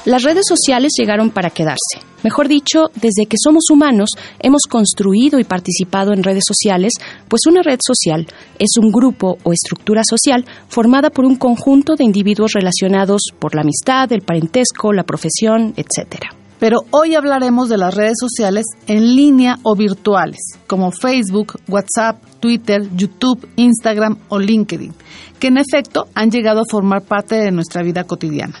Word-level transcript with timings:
Las 0.08 0.22
redes 0.22 0.46
sociales 0.48 0.92
llegaron 0.98 1.28
para 1.28 1.50
quedarse. 1.50 2.00
Mejor 2.24 2.48
dicho, 2.48 2.84
desde 2.94 3.26
que 3.26 3.36
somos 3.38 3.64
humanos 3.70 4.08
hemos 4.40 4.62
construido 4.62 5.38
y 5.38 5.44
participado 5.44 6.14
en 6.14 6.22
redes 6.22 6.44
sociales, 6.48 6.94
pues 7.28 7.42
una 7.46 7.60
red 7.60 7.78
social 7.86 8.26
es 8.58 8.70
un 8.80 8.90
grupo 8.90 9.36
o 9.42 9.52
estructura 9.52 10.00
social 10.08 10.46
formada 10.68 11.10
por 11.10 11.26
un 11.26 11.36
conjunto 11.36 11.94
de 11.94 12.04
individuos 12.04 12.52
relacionados 12.54 13.20
por 13.38 13.54
la 13.54 13.60
amistad, 13.60 14.10
el 14.10 14.22
parentesco, 14.22 14.94
la 14.94 15.02
profesión, 15.02 15.74
etc. 15.76 16.22
Pero 16.58 16.78
hoy 16.90 17.14
hablaremos 17.14 17.68
de 17.68 17.76
las 17.76 17.94
redes 17.94 18.16
sociales 18.18 18.64
en 18.86 19.14
línea 19.14 19.58
o 19.62 19.76
virtuales, 19.76 20.40
como 20.66 20.90
Facebook, 20.90 21.60
WhatsApp, 21.68 22.16
Twitter, 22.40 22.80
YouTube, 22.96 23.46
Instagram 23.56 24.16
o 24.30 24.38
LinkedIn, 24.38 24.94
que 25.38 25.48
en 25.48 25.58
efecto 25.58 26.06
han 26.14 26.30
llegado 26.30 26.60
a 26.60 26.70
formar 26.70 27.02
parte 27.02 27.34
de 27.34 27.50
nuestra 27.50 27.82
vida 27.82 28.04
cotidiana 28.04 28.58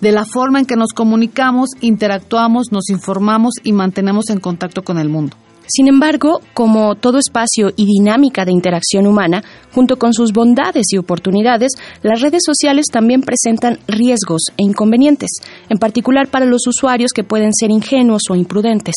de 0.00 0.12
la 0.12 0.24
forma 0.24 0.60
en 0.60 0.66
que 0.66 0.76
nos 0.76 0.92
comunicamos, 0.92 1.70
interactuamos, 1.80 2.72
nos 2.72 2.90
informamos 2.90 3.54
y 3.62 3.72
mantenemos 3.72 4.30
en 4.30 4.40
contacto 4.40 4.82
con 4.82 4.98
el 4.98 5.08
mundo. 5.08 5.36
Sin 5.66 5.88
embargo, 5.88 6.40
como 6.52 6.94
todo 6.94 7.18
espacio 7.18 7.70
y 7.74 7.86
dinámica 7.86 8.44
de 8.44 8.52
interacción 8.52 9.06
humana, 9.06 9.42
junto 9.72 9.96
con 9.96 10.12
sus 10.12 10.32
bondades 10.32 10.92
y 10.92 10.98
oportunidades, 10.98 11.72
las 12.02 12.20
redes 12.20 12.42
sociales 12.44 12.86
también 12.92 13.22
presentan 13.22 13.78
riesgos 13.88 14.42
e 14.58 14.62
inconvenientes, 14.62 15.30
en 15.70 15.78
particular 15.78 16.28
para 16.28 16.44
los 16.44 16.66
usuarios 16.66 17.12
que 17.14 17.24
pueden 17.24 17.54
ser 17.54 17.70
ingenuos 17.70 18.22
o 18.28 18.34
imprudentes. 18.34 18.94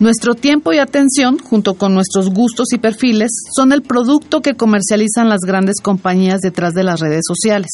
Nuestro 0.00 0.34
tiempo 0.34 0.72
y 0.72 0.78
atención, 0.78 1.38
junto 1.38 1.74
con 1.74 1.94
nuestros 1.94 2.30
gustos 2.30 2.72
y 2.72 2.78
perfiles, 2.78 3.30
son 3.54 3.72
el 3.72 3.82
producto 3.82 4.42
que 4.42 4.54
comercializan 4.54 5.28
las 5.28 5.40
grandes 5.46 5.76
compañías 5.80 6.40
detrás 6.40 6.74
de 6.74 6.82
las 6.82 6.98
redes 6.98 7.22
sociales. 7.26 7.70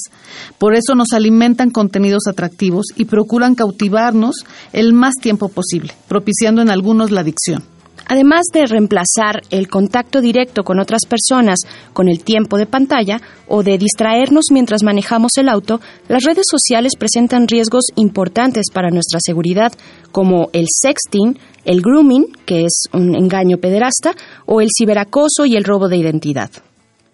Por 0.59 0.75
eso 0.75 0.95
nos 0.95 1.13
alimentan 1.13 1.71
contenidos 1.71 2.27
atractivos 2.29 2.87
y 2.95 3.07
procuran 3.07 3.55
cautivarnos 3.55 4.45
el 4.73 4.93
más 4.93 5.15
tiempo 5.15 5.49
posible, 5.49 5.95
propiciando 6.09 6.61
en 6.61 6.69
algunos 6.69 7.11
la 7.11 7.23
adicción. 7.23 7.65
Además 8.11 8.47
de 8.53 8.67
reemplazar 8.67 9.43
el 9.51 9.69
contacto 9.69 10.21
directo 10.21 10.65
con 10.65 10.81
otras 10.81 11.03
personas 11.09 11.61
con 11.93 12.09
el 12.09 12.25
tiempo 12.25 12.59
de 12.59 12.67
pantalla 12.67 13.21
o 13.47 13.63
de 13.63 13.79
distraernos 13.79 14.47
mientras 14.51 14.83
manejamos 14.83 15.31
el 15.37 15.49
auto, 15.49 15.81
las 16.09 16.25
redes 16.25 16.47
sociales 16.51 16.95
presentan 16.99 17.47
riesgos 17.47 17.85
importantes 17.95 18.67
para 18.75 18.91
nuestra 18.91 19.21
seguridad, 19.25 19.73
como 20.11 20.51
el 20.53 20.67
sexting, 20.69 21.39
el 21.65 21.83
grooming, 21.83 22.27
que 22.47 22.65
es 22.65 22.83
un 22.93 23.15
engaño 23.15 23.59
pederasta, 23.59 24.17
o 24.45 24.61
el 24.61 24.71
ciberacoso 24.77 25.47
y 25.47 25.55
el 25.55 25.63
robo 25.63 25.89
de 25.89 25.99
identidad. 25.99 26.51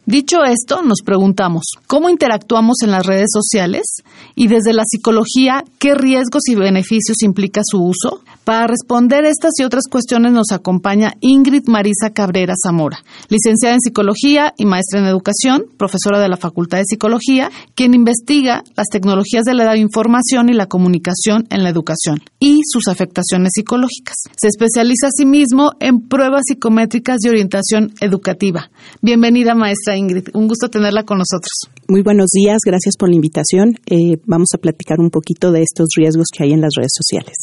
Dicho 0.09 0.45
esto, 0.45 0.83
nos 0.83 1.01
preguntamos, 1.05 1.65
¿cómo 1.89 2.09
interactuamos 2.09 2.77
en 2.85 2.93
las 2.93 3.05
redes 3.05 3.27
sociales? 3.33 3.83
Y 4.37 4.47
desde 4.47 4.73
la 4.73 4.85
psicología, 4.87 5.65
¿qué 5.81 5.97
riesgos 5.97 6.43
y 6.47 6.55
beneficios 6.55 7.25
implica 7.25 7.63
su 7.65 7.83
uso? 7.83 8.23
Para 8.45 8.69
responder 8.69 9.25
estas 9.25 9.55
y 9.59 9.65
otras 9.65 9.83
cuestiones 9.91 10.31
nos 10.31 10.53
acompaña 10.53 11.15
Ingrid 11.21 11.65
Marisa 11.67 12.11
Cabrera 12.11 12.55
Zamora, 12.63 13.03
licenciada 13.29 13.75
en 13.75 13.81
Psicología 13.81 14.55
y 14.57 14.65
maestra 14.65 15.01
en 15.01 15.07
Educación, 15.07 15.65
profesora 15.77 16.21
de 16.21 16.29
la 16.29 16.37
Facultad 16.37 16.79
de 16.79 16.85
Psicología, 16.87 17.51
quien 17.75 17.93
investiga 17.93 18.63
las 18.77 18.87
tecnologías 18.87 19.43
de 19.43 19.55
la 19.55 19.77
información 19.77 20.49
y 20.49 20.53
la 20.53 20.67
comunicación 20.67 21.49
en 21.51 21.65
la 21.65 21.71
educación 21.71 22.23
y 22.39 22.61
sus 22.65 22.89
afectaciones 22.89 23.53
psicológicas. 23.55 24.17
Se 24.37 24.49
especializa 24.49 25.09
asimismo 25.09 25.73
en 25.81 26.01
pruebas 26.09 26.43
psicométricas 26.47 27.19
de 27.21 27.31
orientación 27.31 27.93
educativa. 28.01 28.71
Bienvenida, 29.01 29.55
maestra 29.55 29.97
Ingrid. 29.97 30.29
Un 30.35 30.49
gusto 30.49 30.69
tenerla 30.69 31.05
con 31.05 31.19
nosotros. 31.19 31.71
Muy 31.89 32.03
buenos 32.03 32.31
días, 32.33 32.59
gracias 32.65 32.95
por 32.97 33.09
la 33.09 33.17
invitación. 33.17 33.75
Eh, 33.87 34.19
vamos 34.25 34.49
a 34.55 34.59
platicar 34.59 34.99
un 35.01 35.11
poquito 35.11 35.51
de 35.51 35.63
estos 35.63 35.89
riesgos 35.97 36.27
que 36.33 36.45
hay 36.45 36.53
en 36.53 36.61
las 36.61 36.71
redes 36.77 36.93
sociales. 36.95 37.35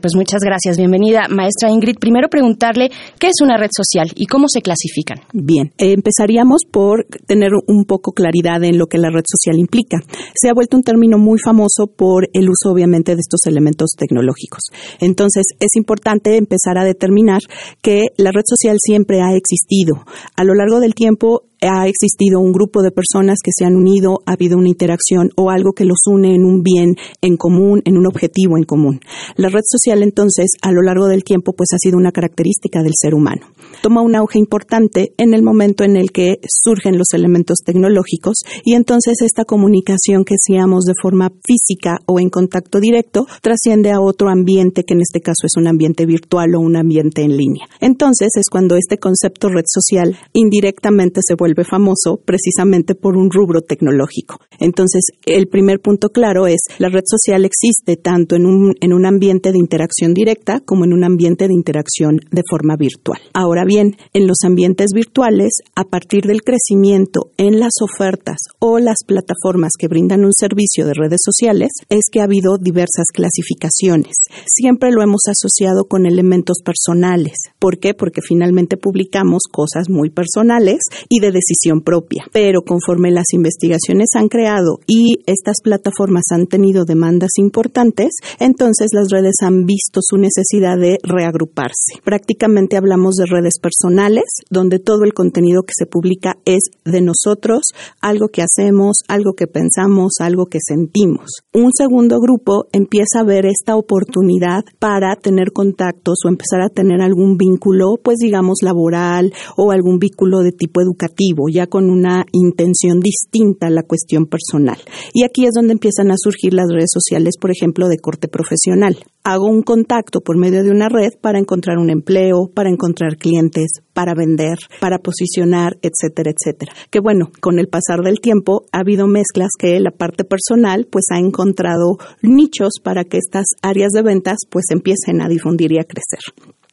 pues 0.00 0.14
muchas 0.14 0.40
gracias 0.40 0.52
gracias. 0.52 0.76
Bienvenida, 0.76 1.28
maestra 1.30 1.70
Ingrid. 1.70 1.96
Primero 1.98 2.28
preguntarle 2.28 2.90
qué 3.18 3.28
es 3.28 3.40
una 3.42 3.56
red 3.56 3.70
social 3.74 4.08
y 4.14 4.26
cómo 4.26 4.48
se 4.48 4.60
clasifican. 4.60 5.20
Bien, 5.32 5.72
eh, 5.78 5.92
empezaríamos 5.92 6.64
por 6.70 7.06
tener 7.26 7.52
un 7.66 7.84
poco 7.86 8.12
claridad 8.12 8.62
en 8.64 8.76
lo 8.76 8.86
que 8.86 8.98
la 8.98 9.08
red 9.08 9.24
social 9.26 9.58
implica. 9.58 9.96
Se 10.34 10.50
ha 10.50 10.52
vuelto 10.54 10.76
un 10.76 10.82
término 10.82 11.16
muy 11.16 11.38
famoso 11.42 11.86
por 11.86 12.28
el 12.34 12.50
uso, 12.50 12.70
obviamente, 12.70 13.14
de 13.14 13.20
estos 13.20 13.40
elementos 13.46 13.92
tecnológicos. 13.96 14.60
Entonces, 15.00 15.44
es 15.58 15.74
importante 15.74 16.36
empezar 16.36 16.76
a 16.76 16.84
determinar 16.84 17.40
que 17.80 18.08
la 18.18 18.30
red 18.30 18.44
social 18.44 18.76
siempre 18.78 19.22
ha 19.22 19.34
existido. 19.34 20.04
A 20.36 20.44
lo 20.44 20.54
largo 20.54 20.80
del 20.80 20.94
tiempo, 20.94 21.44
ha 21.62 21.86
existido 21.86 22.40
un 22.40 22.52
grupo 22.52 22.82
de 22.82 22.90
personas 22.90 23.38
que 23.42 23.52
se 23.56 23.64
han 23.64 23.76
unido, 23.76 24.18
ha 24.26 24.32
habido 24.32 24.58
una 24.58 24.68
interacción 24.68 25.30
o 25.36 25.50
algo 25.50 25.72
que 25.72 25.84
los 25.84 26.06
une 26.06 26.34
en 26.34 26.44
un 26.44 26.62
bien 26.62 26.96
en 27.20 27.36
común, 27.36 27.82
en 27.84 27.96
un 27.96 28.06
objetivo 28.06 28.56
en 28.56 28.64
común. 28.64 29.00
La 29.36 29.48
red 29.48 29.62
social 29.64 30.02
entonces 30.02 30.52
a 30.62 30.72
lo 30.72 30.82
largo 30.82 31.06
del 31.06 31.24
tiempo 31.24 31.52
pues 31.52 31.68
ha 31.72 31.78
sido 31.78 31.96
una 31.98 32.12
característica 32.12 32.82
del 32.82 32.92
ser 32.94 33.14
humano. 33.14 33.46
Toma 33.82 34.02
un 34.02 34.16
auge 34.16 34.38
importante 34.38 35.12
en 35.16 35.34
el 35.34 35.42
momento 35.42 35.84
en 35.84 35.96
el 35.96 36.10
que 36.10 36.38
surgen 36.46 36.98
los 36.98 37.12
elementos 37.14 37.58
tecnológicos 37.64 38.42
y 38.64 38.74
entonces 38.74 39.22
esta 39.22 39.44
comunicación 39.44 40.24
que 40.24 40.34
hacíamos 40.34 40.84
de 40.84 40.94
forma 41.00 41.30
física 41.44 41.98
o 42.06 42.20
en 42.20 42.28
contacto 42.28 42.80
directo 42.80 43.26
trasciende 43.40 43.90
a 43.90 44.00
otro 44.00 44.28
ambiente 44.28 44.84
que 44.84 44.94
en 44.94 45.00
este 45.00 45.20
caso 45.20 45.46
es 45.46 45.56
un 45.56 45.68
ambiente 45.68 46.06
virtual 46.06 46.54
o 46.54 46.60
un 46.60 46.76
ambiente 46.76 47.22
en 47.22 47.36
línea. 47.36 47.66
Entonces 47.80 48.30
es 48.36 48.46
cuando 48.50 48.76
este 48.76 48.98
concepto 48.98 49.48
red 49.48 49.64
social 49.66 50.16
indirectamente 50.32 51.20
se 51.26 51.34
vuelve 51.34 51.51
famoso 51.64 52.20
precisamente 52.24 52.94
por 52.94 53.16
un 53.16 53.30
rubro 53.30 53.60
tecnológico. 53.60 54.38
Entonces, 54.58 55.02
el 55.26 55.48
primer 55.48 55.80
punto 55.80 56.08
claro 56.08 56.46
es, 56.46 56.60
la 56.78 56.88
red 56.88 57.04
social 57.04 57.44
existe 57.44 57.96
tanto 57.96 58.36
en 58.36 58.46
un, 58.46 58.74
en 58.80 58.92
un 58.92 59.06
ambiente 59.06 59.52
de 59.52 59.58
interacción 59.58 60.14
directa 60.14 60.60
como 60.60 60.84
en 60.84 60.92
un 60.92 61.04
ambiente 61.04 61.48
de 61.48 61.54
interacción 61.54 62.20
de 62.30 62.42
forma 62.48 62.76
virtual. 62.76 63.20
Ahora 63.34 63.64
bien, 63.64 63.96
en 64.12 64.26
los 64.26 64.38
ambientes 64.44 64.88
virtuales, 64.94 65.52
a 65.74 65.84
partir 65.84 66.24
del 66.24 66.42
crecimiento 66.42 67.30
en 67.36 67.60
las 67.60 67.72
ofertas 67.82 68.38
o 68.58 68.78
las 68.78 68.98
plataformas 69.06 69.72
que 69.78 69.88
brindan 69.88 70.24
un 70.24 70.32
servicio 70.32 70.86
de 70.86 70.94
redes 70.94 71.20
sociales, 71.22 71.70
es 71.88 72.04
que 72.10 72.20
ha 72.20 72.24
habido 72.24 72.56
diversas 72.58 73.06
clasificaciones. 73.12 74.14
Siempre 74.46 74.90
lo 74.90 75.02
hemos 75.02 75.22
asociado 75.28 75.84
con 75.84 76.06
elementos 76.06 76.58
personales. 76.64 77.34
¿Por 77.58 77.78
qué? 77.78 77.94
Porque 77.94 78.20
finalmente 78.22 78.76
publicamos 78.76 79.42
cosas 79.50 79.88
muy 79.88 80.10
personales 80.10 80.80
y 81.08 81.20
de 81.20 81.30
decisión 81.42 81.80
propia. 81.80 82.24
Pero 82.32 82.62
conforme 82.62 83.10
las 83.10 83.32
investigaciones 83.32 84.10
han 84.14 84.28
creado 84.28 84.78
y 84.86 85.18
estas 85.26 85.56
plataformas 85.62 86.24
han 86.30 86.46
tenido 86.46 86.84
demandas 86.84 87.30
importantes, 87.38 88.10
entonces 88.38 88.88
las 88.92 89.10
redes 89.10 89.36
han 89.42 89.64
visto 89.64 90.00
su 90.02 90.16
necesidad 90.16 90.78
de 90.78 90.98
reagruparse. 91.02 92.00
Prácticamente 92.04 92.76
hablamos 92.76 93.16
de 93.16 93.26
redes 93.26 93.54
personales, 93.60 94.24
donde 94.50 94.78
todo 94.78 95.04
el 95.04 95.14
contenido 95.14 95.62
que 95.62 95.74
se 95.76 95.86
publica 95.86 96.36
es 96.44 96.62
de 96.84 97.00
nosotros, 97.00 97.62
algo 98.00 98.28
que 98.28 98.42
hacemos, 98.42 98.98
algo 99.08 99.32
que 99.32 99.46
pensamos, 99.46 100.14
algo 100.20 100.46
que 100.46 100.58
sentimos. 100.64 101.42
Un 101.52 101.70
segundo 101.76 102.18
grupo 102.20 102.66
empieza 102.72 103.20
a 103.20 103.24
ver 103.24 103.46
esta 103.46 103.76
oportunidad 103.76 104.64
para 104.78 105.16
tener 105.16 105.52
contactos 105.52 106.18
o 106.24 106.28
empezar 106.28 106.60
a 106.62 106.68
tener 106.68 107.00
algún 107.00 107.36
vínculo, 107.36 107.96
pues 108.02 108.18
digamos 108.18 108.58
laboral 108.62 109.32
o 109.56 109.70
algún 109.70 109.98
vínculo 109.98 110.40
de 110.40 110.52
tipo 110.52 110.80
educativo, 110.80 111.21
ya 111.52 111.66
con 111.66 111.90
una 111.90 112.24
intención 112.32 113.00
distinta 113.00 113.66
a 113.66 113.70
la 113.70 113.82
cuestión 113.82 114.26
personal. 114.26 114.78
Y 115.12 115.24
aquí 115.24 115.44
es 115.44 115.52
donde 115.54 115.72
empiezan 115.72 116.10
a 116.10 116.16
surgir 116.16 116.54
las 116.54 116.66
redes 116.70 116.90
sociales, 116.92 117.36
por 117.40 117.50
ejemplo, 117.50 117.88
de 117.88 117.98
corte 117.98 118.28
profesional. 118.28 118.96
Hago 119.24 119.46
un 119.46 119.62
contacto 119.62 120.20
por 120.20 120.36
medio 120.36 120.64
de 120.64 120.70
una 120.70 120.88
red 120.88 121.12
para 121.20 121.38
encontrar 121.38 121.78
un 121.78 121.90
empleo, 121.90 122.50
para 122.52 122.70
encontrar 122.70 123.16
clientes, 123.16 123.70
para 123.92 124.14
vender, 124.14 124.58
para 124.80 124.98
posicionar, 124.98 125.78
etcétera, 125.82 126.32
etcétera. 126.32 126.72
Que 126.90 127.00
bueno, 127.00 127.30
con 127.40 127.58
el 127.58 127.68
pasar 127.68 128.00
del 128.02 128.20
tiempo 128.20 128.64
ha 128.72 128.80
habido 128.80 129.06
mezclas 129.06 129.50
que 129.58 129.78
la 129.78 129.92
parte 129.92 130.24
personal 130.24 130.88
pues 130.90 131.04
ha 131.12 131.18
encontrado 131.18 131.98
nichos 132.20 132.80
para 132.82 133.04
que 133.04 133.18
estas 133.18 133.46
áreas 133.62 133.92
de 133.92 134.02
ventas 134.02 134.38
pues 134.50 134.64
empiecen 134.70 135.20
a 135.20 135.28
difundir 135.28 135.72
y 135.72 135.78
a 135.78 135.84
crecer. 135.84 136.20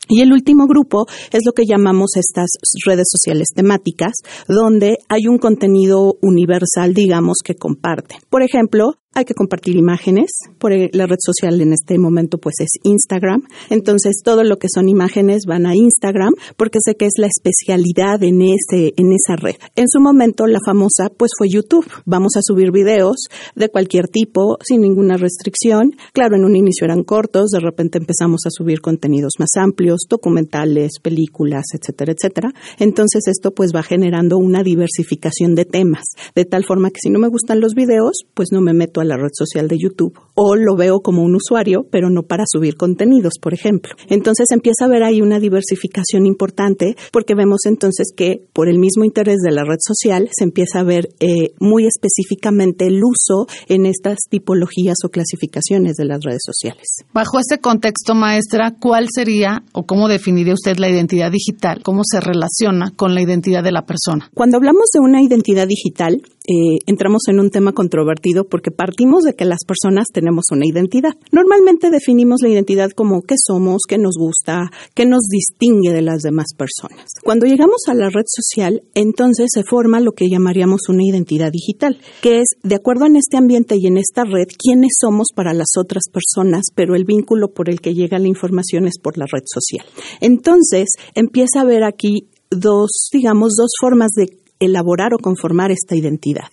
Y 0.09 0.21
el 0.21 0.33
último 0.33 0.65
grupo 0.65 1.05
es 1.31 1.41
lo 1.45 1.53
que 1.53 1.65
llamamos 1.65 2.15
estas 2.15 2.49
redes 2.85 3.07
sociales 3.11 3.49
temáticas, 3.55 4.13
donde 4.47 4.97
hay 5.07 5.27
un 5.27 5.37
contenido 5.37 6.15
universal, 6.23 6.95
digamos, 6.95 7.37
que 7.45 7.53
comparte. 7.53 8.15
Por 8.29 8.41
ejemplo, 8.41 8.95
hay 9.19 9.25
que 9.25 9.33
compartir 9.33 9.75
imágenes. 9.75 10.31
Por 10.57 10.71
la 10.93 11.05
red 11.05 11.17
social 11.19 11.61
en 11.61 11.73
este 11.73 11.97
momento 11.97 12.37
pues 12.37 12.55
es 12.59 12.69
Instagram. 12.83 13.43
Entonces 13.69 14.21
todo 14.23 14.43
lo 14.43 14.57
que 14.57 14.67
son 14.73 14.89
imágenes 14.89 15.43
van 15.45 15.65
a 15.65 15.75
Instagram 15.75 16.33
porque 16.57 16.79
sé 16.83 16.95
que 16.95 17.05
es 17.05 17.13
la 17.17 17.27
especialidad 17.27 18.23
en 18.23 18.41
ese 18.41 18.93
en 18.97 19.11
esa 19.13 19.35
red. 19.35 19.55
En 19.75 19.87
su 19.87 19.99
momento 19.99 20.47
la 20.47 20.59
famosa 20.65 21.09
pues 21.15 21.31
fue 21.37 21.49
YouTube. 21.49 21.85
Vamos 22.05 22.35
a 22.35 22.41
subir 22.41 22.71
videos 22.71 23.27
de 23.55 23.69
cualquier 23.69 24.07
tipo 24.07 24.57
sin 24.61 24.81
ninguna 24.81 25.17
restricción. 25.17 25.91
Claro, 26.13 26.35
en 26.35 26.45
un 26.45 26.55
inicio 26.55 26.85
eran 26.85 27.03
cortos, 27.03 27.51
de 27.51 27.59
repente 27.59 27.97
empezamos 27.97 28.41
a 28.45 28.49
subir 28.51 28.81
contenidos 28.81 29.33
más 29.39 29.49
amplios, 29.57 30.01
documentales, 30.09 30.99
películas, 31.01 31.65
etcétera, 31.73 32.13
etcétera. 32.13 32.53
Entonces 32.77 33.27
esto 33.27 33.51
pues 33.51 33.71
va 33.75 33.83
generando 33.83 34.37
una 34.37 34.63
diversificación 34.63 35.55
de 35.55 35.65
temas, 35.65 36.03
de 36.35 36.45
tal 36.45 36.65
forma 36.65 36.89
que 36.89 37.01
si 37.01 37.09
no 37.09 37.19
me 37.19 37.27
gustan 37.27 37.59
los 37.59 37.73
videos, 37.73 38.23
pues 38.33 38.49
no 38.51 38.61
me 38.61 38.73
meto 38.73 39.01
a 39.01 39.05
la 39.09 39.17
red 39.17 39.31
social 39.33 39.67
de 39.67 39.77
YouTube 39.77 40.17
o 40.35 40.55
lo 40.55 40.77
veo 40.77 41.01
como 41.01 41.23
un 41.23 41.35
usuario, 41.35 41.85
pero 41.91 42.09
no 42.09 42.23
para 42.23 42.45
subir 42.47 42.75
contenidos, 42.77 43.33
por 43.41 43.53
ejemplo. 43.53 43.93
Entonces 44.07 44.47
empieza 44.51 44.85
a 44.85 44.87
haber 44.87 45.03
ahí 45.03 45.21
una 45.21 45.39
diversificación 45.39 46.25
importante 46.25 46.95
porque 47.11 47.35
vemos 47.35 47.65
entonces 47.65 48.13
que 48.15 48.47
por 48.53 48.69
el 48.69 48.79
mismo 48.79 49.03
interés 49.03 49.37
de 49.43 49.51
la 49.51 49.63
red 49.63 49.79
social 49.79 50.29
se 50.31 50.45
empieza 50.45 50.79
a 50.79 50.83
ver 50.83 51.09
eh, 51.19 51.51
muy 51.59 51.85
específicamente 51.85 52.87
el 52.87 53.01
uso 53.03 53.47
en 53.67 53.85
estas 53.85 54.17
tipologías 54.29 54.97
o 55.03 55.09
clasificaciones 55.09 55.95
de 55.95 56.05
las 56.05 56.19
redes 56.23 56.41
sociales. 56.45 56.87
Bajo 57.13 57.39
este 57.39 57.59
contexto, 57.59 58.15
maestra, 58.15 58.75
¿cuál 58.79 59.07
sería 59.13 59.63
o 59.73 59.85
cómo 59.85 60.07
definiría 60.07 60.53
usted 60.53 60.77
la 60.77 60.89
identidad 60.89 61.31
digital? 61.31 61.81
¿Cómo 61.83 62.01
se 62.03 62.19
relaciona 62.19 62.91
con 62.95 63.13
la 63.13 63.21
identidad 63.21 63.63
de 63.63 63.71
la 63.71 63.85
persona? 63.85 64.29
Cuando 64.33 64.57
hablamos 64.57 64.85
de 64.93 64.99
una 64.99 65.21
identidad 65.21 65.67
digital, 65.67 66.21
eh, 66.49 66.79
entramos 66.87 67.27
en 67.27 67.39
un 67.39 67.51
tema 67.51 67.73
controvertido 67.73 68.45
porque 68.45 68.71
partimos 68.71 69.21
de 69.23 69.35
que 69.35 69.45
las 69.45 69.59
personas 69.67 70.07
tenemos 70.11 70.45
una 70.51 70.65
identidad. 70.65 71.13
Normalmente 71.31 71.91
definimos 71.91 72.39
la 72.41 72.49
identidad 72.49 72.89
como 72.89 73.21
qué 73.21 73.35
somos, 73.37 73.83
qué 73.87 73.99
nos 73.99 74.15
gusta, 74.17 74.71
qué 74.95 75.05
nos 75.05 75.27
distingue 75.29 75.93
de 75.93 76.01
las 76.01 76.21
demás 76.23 76.47
personas. 76.57 77.05
Cuando 77.23 77.45
llegamos 77.45 77.83
a 77.87 77.93
la 77.93 78.09
red 78.09 78.25
social, 78.25 78.81
entonces 78.95 79.49
se 79.53 79.63
forma 79.63 79.99
lo 79.99 80.13
que 80.13 80.27
llamaríamos 80.27 80.89
una 80.89 81.03
identidad 81.03 81.51
digital, 81.51 81.99
que 82.23 82.39
es, 82.39 82.47
de 82.63 82.75
acuerdo 82.75 83.05
en 83.05 83.17
este 83.17 83.37
ambiente 83.37 83.75
y 83.77 83.85
en 83.85 83.97
esta 83.97 84.23
red, 84.23 84.47
quiénes 84.57 84.93
somos 84.99 85.27
para 85.35 85.53
las 85.53 85.77
otras 85.77 86.05
personas, 86.11 86.63
pero 86.73 86.95
el 86.95 87.05
vínculo 87.05 87.53
por 87.53 87.69
el 87.69 87.79
que 87.79 87.93
llega 87.93 88.17
la 88.17 88.27
información 88.27 88.87
es 88.87 88.97
por 88.97 89.19
la 89.19 89.27
red 89.31 89.43
social. 89.45 89.85
Entonces, 90.19 90.87
empieza 91.13 91.59
a 91.59 91.61
haber 91.61 91.83
aquí 91.83 92.27
dos, 92.51 93.09
digamos, 93.11 93.55
dos 93.55 93.71
formas 93.79 94.11
de 94.15 94.38
elaborar 94.59 95.13
o 95.13 95.17
conformar 95.17 95.71
esta 95.71 95.95
identidad. 95.95 96.45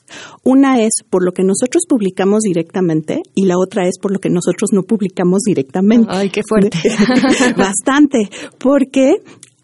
Una 0.44 0.82
es 0.82 0.92
por 1.08 1.24
lo 1.24 1.32
que 1.32 1.42
nosotros 1.42 1.84
publicamos 1.88 2.42
directamente 2.42 3.22
y 3.34 3.46
la 3.46 3.58
otra 3.58 3.88
es 3.88 3.98
por 4.00 4.12
lo 4.12 4.18
que 4.18 4.30
nosotros 4.30 4.70
no 4.72 4.82
publicamos 4.82 5.42
directamente. 5.42 6.08
Ay, 6.10 6.30
qué 6.30 6.42
fuerte. 6.48 6.78
Bastante, 7.56 8.28
porque 8.58 9.16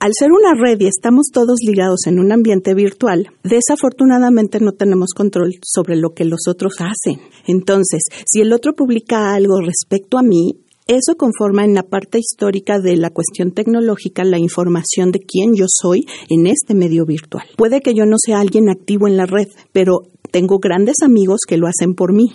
al 0.03 0.11
ser 0.19 0.31
una 0.33 0.61
red 0.61 0.81
y 0.81 0.89
estamos 0.89 1.29
todos 1.33 1.61
ligados 1.65 2.06
en 2.06 2.19
un 2.19 2.33
ambiente 2.33 2.75
virtual, 2.75 3.29
desafortunadamente 3.44 4.59
no 4.59 4.73
tenemos 4.73 5.11
control 5.15 5.53
sobre 5.62 5.94
lo 5.94 6.11
que 6.11 6.25
los 6.25 6.49
otros 6.49 6.75
hacen. 6.81 7.21
Entonces, 7.47 8.03
si 8.27 8.41
el 8.41 8.53
otro 8.53 8.73
publica 8.75 9.33
algo 9.33 9.61
respecto 9.61 10.19
a 10.19 10.23
mí, 10.23 10.56
eso 10.97 11.17
conforma 11.17 11.65
en 11.65 11.75
la 11.75 11.83
parte 11.83 12.19
histórica 12.19 12.79
de 12.79 12.97
la 12.97 13.11
cuestión 13.11 13.53
tecnológica 13.53 14.25
la 14.25 14.39
información 14.39 15.11
de 15.11 15.21
quién 15.21 15.55
yo 15.55 15.67
soy 15.69 16.06
en 16.29 16.47
este 16.47 16.75
medio 16.75 17.05
virtual. 17.06 17.44
Puede 17.56 17.81
que 17.81 17.94
yo 17.94 18.05
no 18.06 18.17
sea 18.19 18.41
alguien 18.41 18.69
activo 18.69 19.06
en 19.06 19.17
la 19.17 19.27
red, 19.27 19.49
pero 19.73 20.00
tengo 20.31 20.59
grandes 20.59 20.97
amigos 21.03 21.41
que 21.47 21.56
lo 21.56 21.67
hacen 21.67 21.94
por 21.94 22.12
mí. 22.12 22.33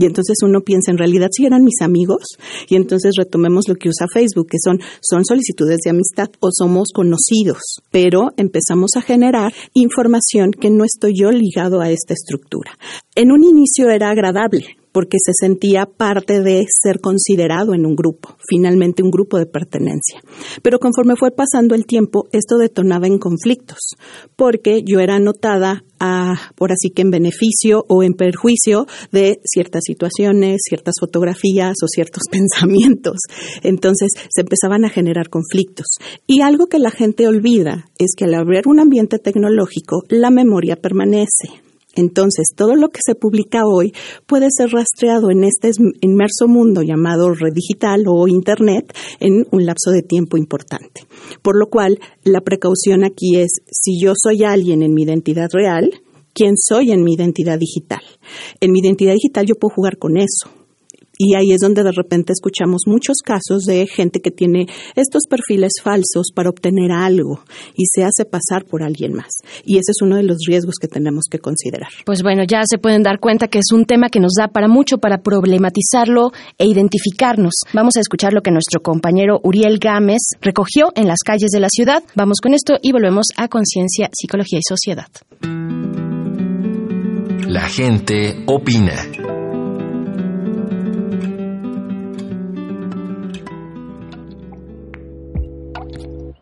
Y 0.00 0.06
entonces 0.06 0.36
uno 0.44 0.60
piensa, 0.60 0.92
en 0.92 0.98
realidad 0.98 1.28
si 1.32 1.44
eran 1.44 1.64
mis 1.64 1.80
amigos, 1.82 2.38
y 2.68 2.76
entonces 2.76 3.14
retomemos 3.18 3.64
lo 3.68 3.74
que 3.74 3.88
usa 3.88 4.06
Facebook, 4.12 4.46
que 4.48 4.58
son, 4.62 4.78
son 5.00 5.24
solicitudes 5.24 5.78
de 5.84 5.90
amistad 5.90 6.28
o 6.38 6.50
somos 6.52 6.90
conocidos, 6.94 7.58
pero 7.90 8.28
empezamos 8.36 8.92
a 8.96 9.02
generar 9.02 9.52
información 9.74 10.52
que 10.52 10.70
no 10.70 10.84
estoy 10.84 11.14
yo 11.18 11.32
ligado 11.32 11.80
a 11.80 11.90
esta 11.90 12.14
estructura. 12.14 12.78
En 13.16 13.32
un 13.32 13.42
inicio 13.42 13.90
era 13.90 14.10
agradable, 14.10 14.77
porque 14.92 15.18
se 15.24 15.32
sentía 15.34 15.86
parte 15.86 16.40
de 16.40 16.66
ser 16.82 17.00
considerado 17.00 17.74
en 17.74 17.86
un 17.86 17.96
grupo, 17.96 18.36
finalmente 18.48 19.02
un 19.02 19.10
grupo 19.10 19.38
de 19.38 19.46
pertenencia. 19.46 20.20
Pero 20.62 20.78
conforme 20.78 21.16
fue 21.16 21.30
pasando 21.30 21.74
el 21.74 21.86
tiempo, 21.86 22.28
esto 22.32 22.56
detonaba 22.56 23.06
en 23.06 23.18
conflictos, 23.18 23.96
porque 24.36 24.82
yo 24.84 25.00
era 25.00 25.16
anotada 25.16 25.84
por 26.54 26.72
así 26.72 26.90
que 26.90 27.02
en 27.02 27.10
beneficio 27.10 27.84
o 27.88 28.02
en 28.02 28.14
perjuicio 28.14 28.86
de 29.10 29.40
ciertas 29.44 29.82
situaciones, 29.84 30.60
ciertas 30.62 30.94
fotografías 31.00 31.74
o 31.82 31.86
ciertos 31.88 32.24
pensamientos. 32.30 33.18
Entonces 33.62 34.12
se 34.28 34.42
empezaban 34.42 34.84
a 34.84 34.90
generar 34.90 35.28
conflictos. 35.28 35.86
Y 36.26 36.40
algo 36.40 36.66
que 36.66 36.78
la 36.78 36.90
gente 36.90 37.26
olvida 37.26 37.86
es 37.98 38.14
que 38.16 38.24
al 38.24 38.34
haber 38.34 38.68
un 38.68 38.80
ambiente 38.80 39.18
tecnológico, 39.18 40.02
la 40.08 40.30
memoria 40.30 40.76
permanece. 40.76 41.67
Entonces, 41.94 42.48
todo 42.54 42.74
lo 42.74 42.90
que 42.90 43.00
se 43.04 43.14
publica 43.14 43.66
hoy 43.66 43.92
puede 44.26 44.48
ser 44.50 44.70
rastreado 44.70 45.30
en 45.30 45.44
este 45.44 45.70
inmerso 46.00 46.46
mundo 46.46 46.82
llamado 46.82 47.32
red 47.34 47.52
digital 47.52 48.04
o 48.06 48.28
Internet 48.28 48.94
en 49.20 49.46
un 49.50 49.66
lapso 49.66 49.90
de 49.90 50.02
tiempo 50.02 50.36
importante. 50.36 51.06
Por 51.42 51.58
lo 51.58 51.68
cual, 51.68 51.98
la 52.24 52.40
precaución 52.40 53.04
aquí 53.04 53.36
es, 53.36 53.50
si 53.70 54.00
yo 54.00 54.12
soy 54.16 54.44
alguien 54.44 54.82
en 54.82 54.94
mi 54.94 55.02
identidad 55.02 55.48
real, 55.52 56.02
¿quién 56.34 56.56
soy 56.56 56.92
en 56.92 57.02
mi 57.02 57.14
identidad 57.14 57.58
digital? 57.58 58.02
En 58.60 58.70
mi 58.70 58.80
identidad 58.80 59.14
digital 59.14 59.46
yo 59.46 59.54
puedo 59.54 59.74
jugar 59.74 59.98
con 59.98 60.16
eso. 60.16 60.57
Y 61.18 61.34
ahí 61.34 61.52
es 61.52 61.60
donde 61.60 61.82
de 61.82 61.90
repente 61.90 62.32
escuchamos 62.32 62.82
muchos 62.86 63.18
casos 63.24 63.64
de 63.64 63.88
gente 63.88 64.20
que 64.20 64.30
tiene 64.30 64.66
estos 64.94 65.22
perfiles 65.28 65.72
falsos 65.82 66.28
para 66.32 66.48
obtener 66.48 66.92
algo 66.92 67.40
y 67.74 67.86
se 67.92 68.04
hace 68.04 68.24
pasar 68.24 68.64
por 68.64 68.84
alguien 68.84 69.14
más. 69.14 69.30
Y 69.64 69.78
ese 69.78 69.90
es 69.90 70.00
uno 70.00 70.14
de 70.14 70.22
los 70.22 70.38
riesgos 70.46 70.76
que 70.80 70.86
tenemos 70.86 71.24
que 71.28 71.40
considerar. 71.40 71.88
Pues 72.06 72.22
bueno, 72.22 72.44
ya 72.48 72.62
se 72.64 72.78
pueden 72.78 73.02
dar 73.02 73.18
cuenta 73.18 73.48
que 73.48 73.58
es 73.58 73.72
un 73.72 73.84
tema 73.84 74.10
que 74.10 74.20
nos 74.20 74.34
da 74.38 74.46
para 74.46 74.68
mucho 74.68 74.98
para 74.98 75.18
problematizarlo 75.18 76.30
e 76.56 76.66
identificarnos. 76.66 77.54
Vamos 77.72 77.96
a 77.96 78.00
escuchar 78.00 78.32
lo 78.32 78.42
que 78.42 78.52
nuestro 78.52 78.80
compañero 78.80 79.40
Uriel 79.42 79.78
Gámez 79.78 80.20
recogió 80.40 80.92
en 80.94 81.08
las 81.08 81.18
calles 81.24 81.50
de 81.50 81.60
la 81.60 81.68
ciudad. 81.68 82.04
Vamos 82.14 82.38
con 82.40 82.54
esto 82.54 82.78
y 82.80 82.92
volvemos 82.92 83.26
a 83.36 83.48
Conciencia, 83.48 84.08
Psicología 84.12 84.60
y 84.60 84.62
Sociedad. 84.62 85.08
La 87.48 87.68
gente 87.68 88.44
opina. 88.46 88.94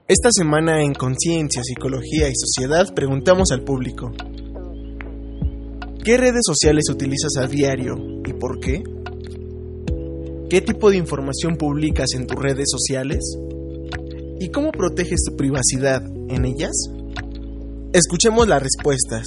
Esta 0.09 0.29
semana 0.31 0.85
en 0.85 0.95
Conciencia, 0.95 1.63
Psicología 1.65 2.29
y 2.29 2.33
Sociedad 2.37 2.95
preguntamos 2.95 3.51
al 3.51 3.65
público, 3.65 4.13
¿qué 6.05 6.17
redes 6.17 6.43
sociales 6.45 6.85
utilizas 6.89 7.37
a 7.41 7.49
diario 7.49 7.97
y 8.25 8.33
por 8.35 8.61
qué? 8.61 8.85
¿Qué 10.49 10.61
tipo 10.61 10.91
de 10.91 10.99
información 10.99 11.57
publicas 11.57 12.11
en 12.15 12.29
tus 12.29 12.41
redes 12.41 12.67
sociales? 12.71 13.37
¿Y 14.39 14.51
cómo 14.51 14.71
proteges 14.71 15.25
tu 15.29 15.35
privacidad 15.35 16.07
en 16.29 16.45
ellas? 16.45 16.89
Escuchemos 17.93 18.47
las 18.47 18.63
respuestas. 18.63 19.25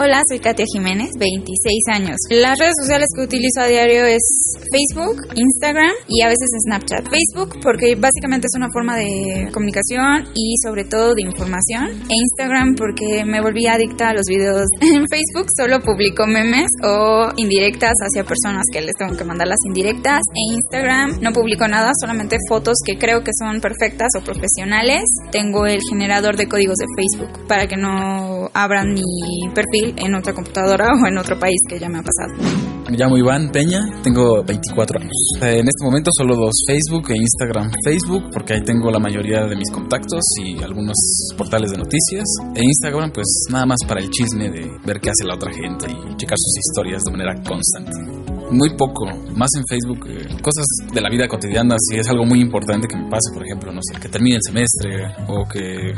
Hola, 0.00 0.22
soy 0.28 0.38
Katia 0.38 0.64
Jiménez, 0.72 1.10
26 1.18 1.82
años. 1.92 2.16
Las 2.30 2.56
redes 2.56 2.74
sociales 2.80 3.08
que 3.16 3.22
utilizo 3.22 3.60
a 3.60 3.66
diario 3.66 4.04
es 4.04 4.22
Facebook, 4.70 5.26
Instagram 5.34 5.90
y 6.06 6.22
a 6.22 6.28
veces 6.28 6.46
Snapchat. 6.66 7.08
Facebook 7.10 7.58
porque 7.60 7.96
básicamente 7.96 8.46
es 8.46 8.56
una 8.56 8.68
forma 8.72 8.96
de 8.96 9.50
comunicación 9.52 10.28
y 10.36 10.54
sobre 10.62 10.84
todo 10.84 11.16
de 11.16 11.22
información. 11.22 11.88
E 12.08 12.14
Instagram 12.14 12.76
porque 12.76 13.24
me 13.24 13.40
volví 13.40 13.66
adicta 13.66 14.10
a 14.10 14.14
los 14.14 14.22
videos. 14.28 14.68
En 14.98 15.04
Facebook 15.08 15.48
solo 15.56 15.80
publico 15.80 16.26
memes 16.28 16.70
o 16.84 17.30
indirectas 17.36 17.94
hacia 18.00 18.22
personas 18.22 18.62
que 18.72 18.80
les 18.80 18.94
tengo 18.94 19.16
que 19.16 19.24
mandar 19.24 19.48
las 19.48 19.58
indirectas. 19.66 20.20
E 20.32 20.54
Instagram 20.54 21.18
no 21.20 21.32
publico 21.32 21.66
nada, 21.66 21.90
solamente 22.00 22.36
fotos 22.48 22.76
que 22.86 22.98
creo 22.98 23.24
que 23.24 23.32
son 23.36 23.60
perfectas 23.60 24.10
o 24.16 24.22
profesionales. 24.22 25.02
Tengo 25.32 25.66
el 25.66 25.80
generador 25.90 26.36
de 26.36 26.46
códigos 26.46 26.76
de 26.76 26.86
Facebook 26.96 27.48
para 27.48 27.66
que 27.66 27.76
no 27.76 28.48
abran 28.54 28.94
mi 28.94 29.02
perfil 29.54 29.87
en 29.96 30.14
otra 30.14 30.32
computadora 30.32 30.86
o 31.02 31.06
en 31.06 31.18
otro 31.18 31.38
país 31.38 31.58
que 31.68 31.78
ya 31.78 31.88
me 31.88 31.98
ha 31.98 32.02
pasado. 32.02 32.68
Me 32.90 32.96
llamo 32.96 33.18
Iván 33.18 33.50
Peña, 33.50 33.80
tengo 34.02 34.42
24 34.42 35.00
años. 35.00 35.12
En 35.42 35.68
este 35.68 35.84
momento 35.84 36.10
solo 36.16 36.36
dos, 36.36 36.54
Facebook 36.66 37.10
e 37.10 37.16
Instagram. 37.16 37.70
Facebook 37.84 38.30
porque 38.32 38.54
ahí 38.54 38.62
tengo 38.62 38.90
la 38.90 38.98
mayoría 38.98 39.44
de 39.44 39.56
mis 39.56 39.70
contactos 39.70 40.22
y 40.42 40.62
algunos 40.62 40.96
portales 41.36 41.70
de 41.70 41.76
noticias. 41.76 42.24
E 42.54 42.64
Instagram 42.64 43.12
pues 43.12 43.26
nada 43.50 43.66
más 43.66 43.78
para 43.86 44.00
el 44.00 44.08
chisme 44.08 44.50
de 44.50 44.70
ver 44.86 45.00
qué 45.00 45.10
hace 45.10 45.26
la 45.26 45.34
otra 45.34 45.52
gente 45.52 45.86
y 45.90 46.16
checar 46.16 46.38
sus 46.38 46.58
historias 46.58 47.02
de 47.02 47.12
manera 47.12 47.34
constante 47.42 48.18
muy 48.50 48.70
poco, 48.76 49.06
más 49.36 49.50
en 49.56 49.64
Facebook, 49.68 50.06
eh, 50.08 50.26
cosas 50.42 50.64
de 50.92 51.00
la 51.00 51.10
vida 51.10 51.28
cotidiana, 51.28 51.76
si 51.78 51.98
es 51.98 52.08
algo 52.08 52.24
muy 52.24 52.40
importante 52.40 52.88
que 52.88 52.96
me 52.96 53.08
pase, 53.10 53.30
por 53.32 53.44
ejemplo, 53.44 53.72
no 53.72 53.80
sé, 53.82 54.00
que 54.00 54.08
termine 54.08 54.36
el 54.36 54.42
semestre 54.42 55.14
o 55.28 55.46
que 55.46 55.92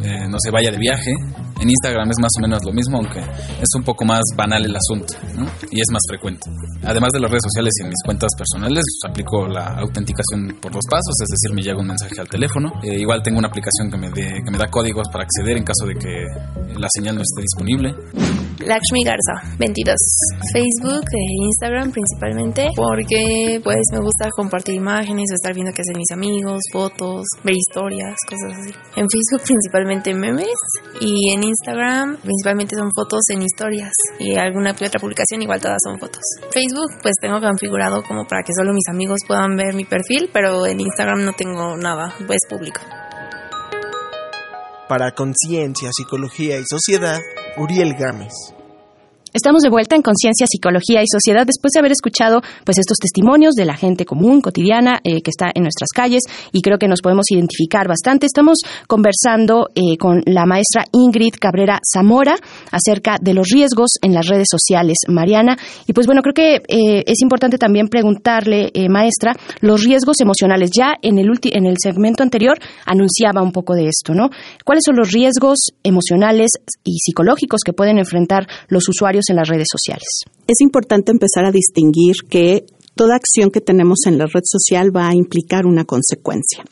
eh, 0.00 0.26
no 0.28 0.38
se 0.38 0.50
vaya 0.50 0.70
de 0.70 0.78
viaje. 0.78 1.12
En 1.60 1.70
Instagram 1.70 2.10
es 2.10 2.18
más 2.20 2.30
o 2.38 2.42
menos 2.42 2.64
lo 2.64 2.72
mismo, 2.72 2.98
aunque 2.98 3.20
es 3.20 3.68
un 3.76 3.84
poco 3.84 4.04
más 4.04 4.22
banal 4.36 4.64
el 4.64 4.74
asunto 4.74 5.14
y 5.70 5.80
es 5.80 5.86
más 5.92 6.02
frecuente. 6.08 6.50
Además 6.82 7.10
de 7.12 7.20
las 7.20 7.30
redes 7.30 7.44
sociales 7.44 7.72
y 7.78 7.82
en 7.84 7.88
mis 7.88 8.02
cuentas 8.04 8.30
personales, 8.36 8.84
aplico 9.06 9.46
la 9.46 9.78
autenticación 9.78 10.58
por 10.60 10.72
dos 10.72 10.84
pasos, 10.90 11.14
es 11.22 11.28
decir, 11.28 11.54
me 11.54 11.62
llega 11.62 11.78
un 11.78 11.86
mensaje 11.86 12.20
al 12.20 12.28
teléfono. 12.28 12.72
Eh, 12.82 12.98
igual 12.98 13.22
tengo 13.22 13.38
una 13.38 13.48
aplicación 13.48 13.90
que 13.90 13.96
me, 13.96 14.12
que 14.12 14.50
me 14.50 14.58
da 14.58 14.68
códigos 14.68 15.06
para 15.12 15.24
acceder 15.24 15.56
en 15.56 15.64
caso 15.64 15.86
de 15.86 15.94
que 15.94 16.26
la 16.76 16.88
señal 16.92 17.14
no 17.14 17.22
esté 17.22 17.42
disponible. 17.42 17.94
Lakshmi 18.60 19.04
Garza, 19.04 19.56
22. 19.58 19.94
Facebook 20.52 21.04
e 21.12 21.24
Instagram 21.46 21.92
principalmente 21.92 22.68
porque 22.76 23.60
pues 23.62 23.82
me 23.92 23.98
gusta 23.98 24.30
compartir 24.30 24.74
imágenes, 24.74 25.30
estar 25.32 25.54
viendo 25.54 25.72
qué 25.72 25.82
hacen 25.82 25.98
mis 25.98 26.10
amigos, 26.12 26.60
fotos, 26.72 27.24
ver 27.42 27.54
historias, 27.56 28.14
cosas 28.28 28.58
así. 28.58 28.74
En 28.96 29.06
Facebook 29.08 29.42
principalmente 29.46 30.14
memes 30.14 30.58
y 31.00 31.32
en 31.32 31.44
Instagram 31.44 32.18
principalmente 32.22 32.76
son 32.76 32.90
fotos 32.94 33.20
en 33.30 33.42
historias 33.42 33.92
y 34.18 34.36
alguna 34.36 34.72
otra 34.72 35.00
publicación 35.00 35.42
igual 35.42 35.60
todas 35.60 35.78
son 35.84 35.98
fotos. 35.98 36.22
Facebook 36.52 36.90
pues 37.02 37.14
tengo 37.20 37.40
configurado 37.40 38.02
como 38.02 38.26
para 38.26 38.42
que 38.42 38.52
solo 38.56 38.72
mis 38.72 38.88
amigos 38.88 39.20
puedan 39.26 39.56
ver 39.56 39.74
mi 39.74 39.84
perfil, 39.84 40.30
pero 40.32 40.66
en 40.66 40.80
Instagram 40.80 41.24
no 41.24 41.32
tengo 41.32 41.76
nada, 41.76 42.14
pues 42.26 42.40
público. 42.48 42.80
Para 44.88 45.12
Conciencia, 45.12 45.90
Psicología 45.96 46.58
y 46.58 46.64
Sociedad, 46.68 47.18
Uriel 47.56 47.94
Gámez. 47.94 48.63
Estamos 49.34 49.62
de 49.62 49.68
vuelta 49.68 49.96
en 49.96 50.02
Conciencia, 50.02 50.46
Psicología 50.48 51.02
y 51.02 51.06
Sociedad 51.10 51.44
después 51.44 51.72
de 51.72 51.80
haber 51.80 51.90
escuchado 51.90 52.40
pues 52.62 52.78
estos 52.78 52.98
testimonios 52.98 53.54
de 53.54 53.64
la 53.64 53.74
gente 53.74 54.04
común, 54.04 54.40
cotidiana, 54.40 55.00
eh, 55.02 55.22
que 55.22 55.30
está 55.30 55.50
en 55.52 55.64
nuestras 55.64 55.88
calles 55.92 56.22
y 56.52 56.62
creo 56.62 56.78
que 56.78 56.86
nos 56.86 57.00
podemos 57.00 57.24
identificar 57.32 57.88
bastante. 57.88 58.26
Estamos 58.26 58.58
conversando 58.86 59.70
eh, 59.74 59.98
con 59.98 60.22
la 60.26 60.46
maestra 60.46 60.84
Ingrid 60.92 61.34
Cabrera 61.40 61.80
Zamora 61.82 62.36
acerca 62.70 63.16
de 63.20 63.34
los 63.34 63.48
riesgos 63.48 63.94
en 64.02 64.14
las 64.14 64.28
redes 64.28 64.46
sociales, 64.48 64.98
Mariana. 65.08 65.56
Y 65.88 65.94
pues 65.94 66.06
bueno, 66.06 66.22
creo 66.22 66.34
que 66.34 66.54
eh, 66.68 67.02
es 67.04 67.20
importante 67.20 67.58
también 67.58 67.88
preguntarle, 67.88 68.70
maestra, 68.88 69.34
los 69.58 69.82
riesgos 69.82 70.20
emocionales. 70.20 70.70
Ya 70.72 70.94
en 71.02 71.18
el, 71.18 71.26
en 71.42 71.66
el 71.66 71.74
segmento 71.82 72.22
anterior 72.22 72.56
anunciaba 72.86 73.42
un 73.42 73.50
poco 73.50 73.74
de 73.74 73.88
esto, 73.88 74.14
¿no? 74.14 74.30
¿Cuáles 74.64 74.84
son 74.86 74.94
los 74.94 75.10
riesgos 75.10 75.70
emocionales 75.82 76.52
y 76.84 76.98
psicológicos 76.98 77.62
que 77.64 77.72
pueden 77.72 77.98
enfrentar 77.98 78.46
los 78.68 78.88
usuarios 78.88 79.23
en 79.28 79.36
las 79.36 79.48
redes 79.48 79.68
sociales. 79.70 80.22
Es 80.46 80.60
importante 80.60 81.12
empezar 81.12 81.44
a 81.44 81.52
distinguir 81.52 82.16
que 82.28 82.64
toda 82.94 83.16
acción 83.16 83.50
que 83.50 83.60
tenemos 83.60 84.06
en 84.06 84.18
la 84.18 84.26
red 84.26 84.42
social 84.44 84.94
va 84.94 85.08
a 85.08 85.14
implicar 85.14 85.66
una 85.66 85.84
consecuencia. 85.84 86.64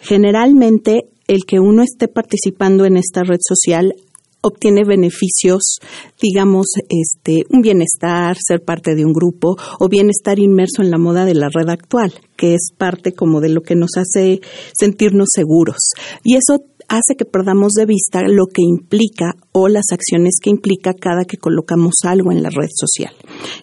Generalmente, 0.00 1.08
el 1.26 1.44
que 1.44 1.60
uno 1.60 1.82
esté 1.82 2.08
participando 2.08 2.86
en 2.86 2.96
esta 2.96 3.22
red 3.22 3.40
social 3.40 3.94
obtiene 4.40 4.84
beneficios, 4.84 5.78
digamos, 6.20 6.66
este, 6.88 7.44
un 7.50 7.60
bienestar, 7.60 8.36
ser 8.40 8.62
parte 8.62 8.94
de 8.94 9.04
un 9.04 9.12
grupo 9.12 9.56
o 9.78 9.88
bienestar 9.88 10.38
inmerso 10.38 10.82
en 10.82 10.90
la 10.90 10.98
moda 10.98 11.24
de 11.24 11.34
la 11.34 11.48
red 11.52 11.68
actual, 11.68 12.14
que 12.36 12.54
es 12.54 12.70
parte 12.76 13.12
como 13.12 13.40
de 13.40 13.48
lo 13.48 13.62
que 13.62 13.74
nos 13.74 13.96
hace 13.96 14.40
sentirnos 14.78 15.28
seguros. 15.34 15.90
Y 16.22 16.36
eso 16.36 16.64
hace 16.88 17.16
que 17.16 17.24
perdamos 17.24 17.72
de 17.72 17.86
vista 17.86 18.22
lo 18.26 18.46
que 18.46 18.62
implica 18.62 19.34
o 19.52 19.68
las 19.68 19.86
acciones 19.92 20.36
que 20.42 20.50
implica 20.50 20.94
cada 20.94 21.24
que 21.24 21.36
colocamos 21.36 21.94
algo 22.04 22.32
en 22.32 22.42
la 22.42 22.50
red 22.50 22.68
social. 22.74 23.14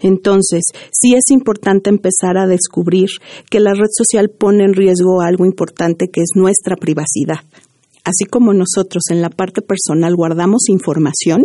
Entonces, 0.02 0.64
sí 0.92 1.16
es 1.16 1.32
importante 1.32 1.90
empezar 1.90 2.38
a 2.38 2.48
descubrir 2.48 3.10
que 3.50 3.60
la 3.60 3.74
red 3.74 3.90
social 3.92 4.30
pone 4.30 4.64
en 4.64 4.74
riesgo 4.74 5.22
algo 5.22 5.46
importante 5.46 6.08
que 6.12 6.22
es 6.22 6.30
nuestra 6.36 6.76
privacidad. 6.76 7.40
Así 8.04 8.26
como 8.26 8.54
nosotros 8.54 9.06
en 9.10 9.24
la 9.24 9.32
parte 9.32 9.64
personal 9.64 10.16
guardamos 10.16 10.70
información, 10.70 11.42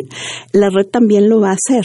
la 0.53 0.69
red 0.69 0.87
también 0.93 1.31
lo 1.31 1.41
va 1.41 1.53
a 1.53 1.55
hacer. 1.55 1.85